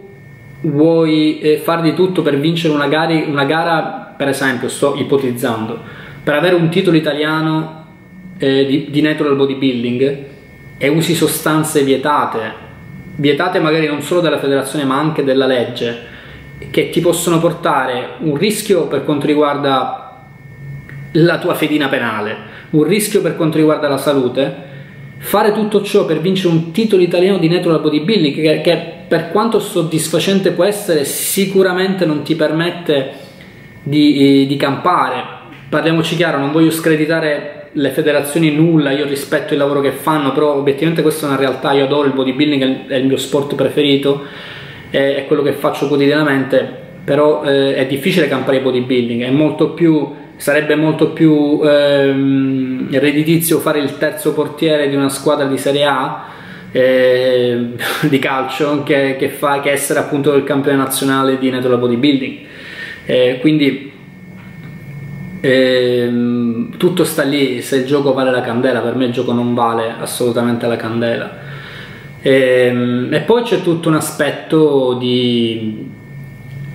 vuoi 0.62 1.38
eh, 1.40 1.58
fare 1.58 1.82
di 1.82 1.94
tutto 1.94 2.22
per 2.22 2.38
vincere 2.38 2.72
una, 2.72 2.88
gari, 2.88 3.24
una, 3.28 3.44
gara, 3.44 4.14
per 4.16 4.28
esempio, 4.28 4.68
sto 4.68 4.94
ipotizzando, 4.96 5.78
per 6.22 6.34
avere 6.34 6.54
un 6.54 6.68
titolo 6.68 6.96
italiano 6.96 7.86
eh, 8.38 8.64
di, 8.66 8.90
di 8.90 9.00
natural 9.00 9.36
bodybuilding 9.36 10.24
e 10.78 10.88
usi 10.88 11.14
sostanze 11.14 11.82
vietate, 11.82 12.52
vietate 13.16 13.58
magari 13.60 13.86
non 13.86 14.02
solo 14.02 14.20
dalla 14.20 14.38
federazione 14.38 14.84
ma 14.84 14.98
anche 14.98 15.24
dalla 15.24 15.46
legge, 15.46 16.10
che 16.70 16.90
ti 16.90 17.00
possono 17.00 17.40
portare 17.40 18.14
un 18.18 18.36
rischio 18.36 18.86
per 18.86 19.04
quanto 19.04 19.26
riguarda 19.26 19.98
la 21.12 21.38
tua 21.38 21.54
fedina 21.54 21.88
penale, 21.88 22.36
un 22.70 22.84
rischio 22.84 23.20
per 23.20 23.36
quanto 23.36 23.58
riguarda 23.58 23.88
la 23.88 23.98
salute, 23.98 24.70
fare 25.24 25.52
tutto 25.52 25.82
ciò 25.82 26.04
per 26.04 26.20
vincere 26.20 26.48
un 26.48 26.72
titolo 26.72 27.00
italiano 27.00 27.38
di 27.38 27.48
natural 27.48 27.80
bodybuilding 27.80 28.34
che, 28.34 28.60
che 28.60 28.92
per 29.06 29.30
quanto 29.30 29.60
soddisfacente 29.60 30.50
può 30.50 30.64
essere, 30.64 31.04
sicuramente 31.04 32.04
non 32.04 32.22
ti 32.22 32.34
permette 32.34 33.12
di, 33.84 34.46
di 34.46 34.56
campare. 34.56 35.22
Parliamoci 35.68 36.16
chiaro, 36.16 36.38
non 36.38 36.50
voglio 36.50 36.72
screditare 36.72 37.68
le 37.72 37.90
federazioni 37.90 38.50
nulla, 38.50 38.90
io 38.90 39.06
rispetto 39.06 39.52
il 39.52 39.60
lavoro 39.60 39.80
che 39.80 39.92
fanno, 39.92 40.32
però 40.32 40.56
obiettivamente 40.56 41.02
questa 41.02 41.26
è 41.26 41.28
una 41.28 41.38
realtà, 41.38 41.72
io 41.72 41.84
adoro 41.84 42.08
il 42.08 42.14
bodybuilding, 42.14 42.88
è 42.88 42.96
il 42.96 43.06
mio 43.06 43.16
sport 43.16 43.54
preferito, 43.54 44.24
è 44.90 45.24
quello 45.28 45.42
che 45.42 45.52
faccio 45.52 45.86
quotidianamente, 45.86 46.80
però 47.04 47.44
eh, 47.44 47.76
è 47.76 47.86
difficile 47.86 48.28
campare 48.28 48.56
il 48.56 48.62
bodybuilding, 48.64 49.22
è 49.22 49.30
molto 49.30 49.70
più, 49.70 50.14
sarebbe 50.42 50.74
molto 50.74 51.10
più 51.10 51.60
ehm, 51.62 52.88
redditizio 52.98 53.60
fare 53.60 53.78
il 53.78 53.96
terzo 53.96 54.32
portiere 54.32 54.88
di 54.88 54.96
una 54.96 55.08
squadra 55.08 55.46
di 55.46 55.56
Serie 55.56 55.84
A 55.84 56.24
eh, 56.72 57.74
di 58.10 58.18
calcio 58.18 58.82
che, 58.82 59.14
che, 59.16 59.28
fa, 59.28 59.60
che 59.60 59.70
essere 59.70 60.00
appunto 60.00 60.34
il 60.34 60.42
campione 60.42 60.76
nazionale 60.76 61.38
di 61.38 61.48
natural 61.48 61.78
bodybuilding. 61.78 62.38
Eh, 63.06 63.38
quindi 63.40 63.92
eh, 65.40 66.12
tutto 66.76 67.04
sta 67.04 67.22
lì, 67.22 67.62
se 67.62 67.76
il 67.76 67.84
gioco 67.84 68.12
vale 68.12 68.32
la 68.32 68.40
candela, 68.40 68.80
per 68.80 68.96
me 68.96 69.04
il 69.04 69.12
gioco 69.12 69.32
non 69.32 69.54
vale 69.54 69.94
assolutamente 69.96 70.66
la 70.66 70.76
candela. 70.76 71.38
E, 72.20 73.06
e 73.12 73.20
poi 73.20 73.42
c'è 73.44 73.62
tutto 73.62 73.88
un 73.88 73.94
aspetto 73.94 74.94
di 74.98 76.00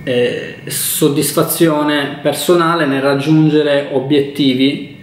eh, 0.08 0.54
soddisfazione 0.64 2.20
personale 2.22 2.86
nel 2.86 3.02
raggiungere 3.02 3.90
obiettivi 3.92 4.96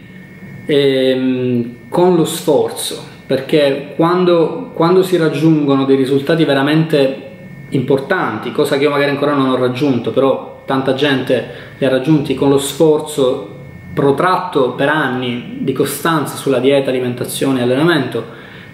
eh, 0.66 1.76
con 1.90 2.16
lo 2.16 2.26
sforzo 2.26 3.14
perché 3.28 3.94
quando, 3.96 4.72
quando 4.74 5.04
si 5.04 5.18
raggiungono 5.18 5.86
dei 5.86 5.96
risultati 5.96 6.44
veramente 6.44 7.22
importanti, 7.70 8.52
cosa 8.52 8.78
che 8.78 8.84
io 8.84 8.90
magari 8.90 9.12
ancora 9.12 9.34
non 9.34 9.50
ho 9.50 9.56
raggiunto, 9.56 10.10
però 10.12 10.64
tanta 10.66 10.96
gente 10.96 11.46
li 11.78 11.86
ha 11.86 11.90
raggiunti 11.90 12.34
con 12.34 12.50
lo 12.50 12.58
sforzo 12.58 13.54
protratto 13.94 14.72
per 14.72 14.90
anni 14.90 15.58
di 15.60 15.74
costanza 15.74 16.36
sulla 16.36 16.60
dieta, 16.60 16.90
alimentazione 16.90 17.60
e 17.60 17.64
allenamento, 17.64 18.24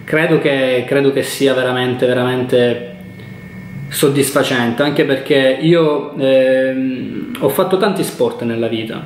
credo 0.04 0.38
che, 0.38 0.84
credo 0.86 1.12
che 1.12 1.22
sia 1.22 1.52
veramente, 1.54 2.06
veramente 2.06 2.91
soddisfacente, 3.92 4.82
anche 4.82 5.04
perché 5.04 5.58
io 5.60 6.16
eh, 6.16 6.74
ho 7.38 7.48
fatto 7.50 7.76
tanti 7.76 8.02
sport 8.02 8.42
nella 8.42 8.66
vita. 8.66 9.04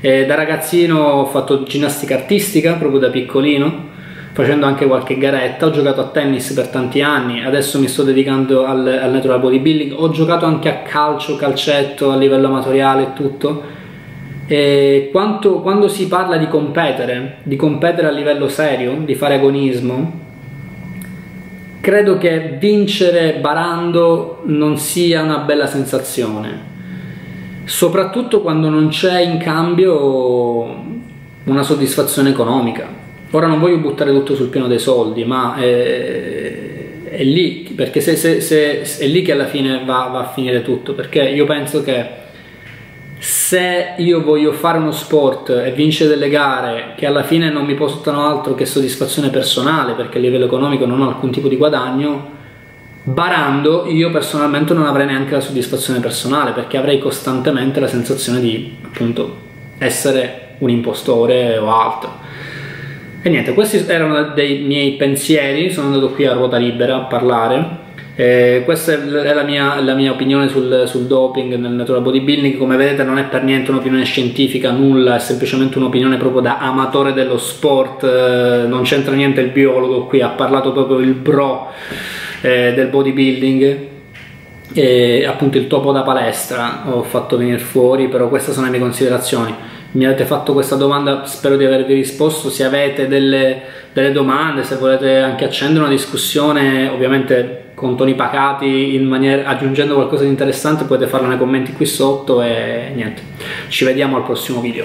E 0.00 0.24
da 0.24 0.34
ragazzino 0.34 0.98
ho 0.98 1.26
fatto 1.26 1.64
ginnastica 1.64 2.14
artistica, 2.14 2.74
proprio 2.74 2.98
da 2.98 3.10
piccolino, 3.10 3.94
facendo 4.32 4.64
anche 4.64 4.86
qualche 4.86 5.18
garetta, 5.18 5.66
ho 5.66 5.70
giocato 5.70 6.00
a 6.00 6.08
tennis 6.08 6.50
per 6.52 6.68
tanti 6.68 7.02
anni, 7.02 7.44
adesso 7.44 7.78
mi 7.78 7.88
sto 7.88 8.02
dedicando 8.02 8.64
al, 8.64 8.86
al 8.86 9.12
natural 9.12 9.40
bodybuilding, 9.40 9.92
ho 9.94 10.10
giocato 10.10 10.46
anche 10.46 10.70
a 10.70 10.78
calcio, 10.78 11.36
calcetto 11.36 12.10
a 12.10 12.16
livello 12.16 12.46
amatoriale 12.46 13.02
e 13.02 13.12
tutto. 13.12 13.74
E 14.46 15.10
quanto, 15.12 15.60
quando 15.60 15.88
si 15.88 16.08
parla 16.08 16.36
di 16.38 16.48
competere, 16.48 17.38
di 17.42 17.56
competere 17.56 18.06
a 18.06 18.12
livello 18.12 18.48
serio, 18.48 18.96
di 19.04 19.14
fare 19.14 19.34
agonismo, 19.34 20.24
credo 21.86 22.18
che 22.18 22.56
vincere 22.58 23.34
barando 23.34 24.42
non 24.46 24.76
sia 24.76 25.22
una 25.22 25.38
bella 25.38 25.68
sensazione. 25.68 26.74
soprattutto 27.62 28.42
quando 28.42 28.68
non 28.68 28.88
c'è 28.88 29.20
in 29.20 29.38
cambio 29.38 30.64
una 31.44 31.62
soddisfazione 31.62 32.30
economica. 32.30 32.88
Ora 33.30 33.46
non 33.46 33.60
voglio 33.60 33.78
buttare 33.78 34.10
tutto 34.10 34.34
sul 34.34 34.48
piano 34.48 34.66
dei 34.66 34.80
soldi, 34.80 35.24
ma 35.24 35.54
è, 35.54 37.08
è 37.08 37.22
lì, 37.22 37.72
perché 37.76 38.00
se, 38.00 38.16
se, 38.16 38.40
se, 38.40 38.82
è 38.98 39.06
lì 39.06 39.22
che 39.22 39.30
alla 39.30 39.46
fine 39.46 39.84
va, 39.84 40.08
va 40.10 40.20
a 40.20 40.32
finire 40.32 40.62
tutto, 40.62 40.92
perché 40.92 41.22
io 41.22 41.44
penso 41.44 41.84
che 41.84 42.04
se 43.18 43.94
io 43.96 44.22
voglio 44.22 44.52
fare 44.52 44.78
uno 44.78 44.92
sport 44.92 45.48
e 45.48 45.72
vincere 45.72 46.10
delle 46.10 46.28
gare 46.28 46.92
che 46.96 47.06
alla 47.06 47.22
fine 47.22 47.50
non 47.50 47.64
mi 47.64 47.74
portano 47.74 48.26
altro 48.26 48.54
che 48.54 48.66
soddisfazione 48.66 49.30
personale, 49.30 49.94
perché 49.94 50.18
a 50.18 50.20
livello 50.20 50.44
economico 50.44 50.84
non 50.84 51.00
ho 51.00 51.08
alcun 51.08 51.30
tipo 51.30 51.48
di 51.48 51.56
guadagno, 51.56 52.34
barando 53.02 53.86
io 53.86 54.10
personalmente 54.10 54.74
non 54.74 54.86
avrei 54.86 55.06
neanche 55.06 55.32
la 55.32 55.40
soddisfazione 55.40 56.00
personale, 56.00 56.52
perché 56.52 56.76
avrei 56.76 56.98
costantemente 56.98 57.80
la 57.80 57.88
sensazione 57.88 58.40
di 58.40 58.76
appunto 58.84 59.44
essere 59.78 60.56
un 60.58 60.70
impostore 60.70 61.56
o 61.56 61.72
altro. 61.72 62.24
E 63.22 63.28
niente, 63.28 63.54
questi 63.54 63.84
erano 63.86 64.34
dei 64.34 64.58
miei 64.60 64.92
pensieri, 64.92 65.72
sono 65.72 65.88
andato 65.88 66.10
qui 66.10 66.26
a 66.26 66.32
ruota 66.32 66.58
libera 66.58 66.96
a 66.96 67.00
parlare 67.00 67.84
eh, 68.18 68.62
questa 68.64 68.94
è 68.94 69.34
la 69.34 69.42
mia, 69.42 69.78
la 69.82 69.94
mia 69.94 70.10
opinione 70.10 70.48
sul, 70.48 70.84
sul, 70.86 71.04
doping 71.04 71.54
nel 71.56 71.72
natural 71.72 72.00
bodybuilding, 72.00 72.56
come 72.56 72.76
vedete 72.76 73.04
non 73.04 73.18
è 73.18 73.24
per 73.24 73.42
niente 73.42 73.70
un'opinione 73.70 74.04
scientifica, 74.04 74.70
nulla, 74.70 75.16
è 75.16 75.18
semplicemente 75.18 75.76
un'opinione 75.76 76.16
proprio 76.16 76.40
da 76.40 76.56
amatore 76.56 77.12
dello 77.12 77.36
sport, 77.36 78.04
eh, 78.04 78.64
non 78.66 78.84
c'entra 78.84 79.14
niente 79.14 79.42
il 79.42 79.50
biologo 79.50 80.06
qui, 80.06 80.22
ha 80.22 80.30
parlato 80.30 80.72
proprio 80.72 80.98
il 80.98 81.12
bro 81.12 81.70
eh, 82.40 82.72
del 82.74 82.88
bodybuilding. 82.88 83.94
Appunto 85.26 85.58
il 85.58 85.68
topo 85.68 85.92
da 85.92 86.02
palestra 86.02 86.82
ho 86.86 87.02
fatto 87.02 87.36
venire 87.36 87.58
fuori, 87.58 88.08
però 88.08 88.28
queste 88.28 88.52
sono 88.52 88.66
le 88.66 88.72
mie 88.72 88.80
considerazioni 88.80 89.54
mi 89.96 90.04
avete 90.04 90.26
fatto 90.26 90.52
questa 90.52 90.76
domanda, 90.76 91.24
spero 91.24 91.56
di 91.56 91.64
avervi 91.64 91.94
risposto. 91.94 92.50
Se 92.50 92.64
avete 92.64 93.08
delle, 93.08 93.62
delle, 93.94 94.12
domande, 94.12 94.62
se 94.62 94.76
volete 94.76 95.18
anche 95.18 95.46
accendere 95.46 95.80
una 95.80 95.88
discussione, 95.88 96.88
ovviamente 96.88 97.70
con 97.74 97.96
toni 97.96 98.14
pacati, 98.14 98.94
maniera, 99.02 99.48
aggiungendo 99.48 99.94
qualcosa 99.94 100.24
di 100.24 100.28
interessante, 100.28 100.84
potete 100.84 101.10
farlo 101.10 101.28
nei 101.28 101.38
commenti 101.38 101.72
qui 101.72 101.86
sotto 101.86 102.42
e 102.42 102.92
niente. 102.94 103.22
Ci 103.68 103.86
vediamo 103.86 104.16
al 104.16 104.24
prossimo 104.24 104.60
video. 104.60 104.84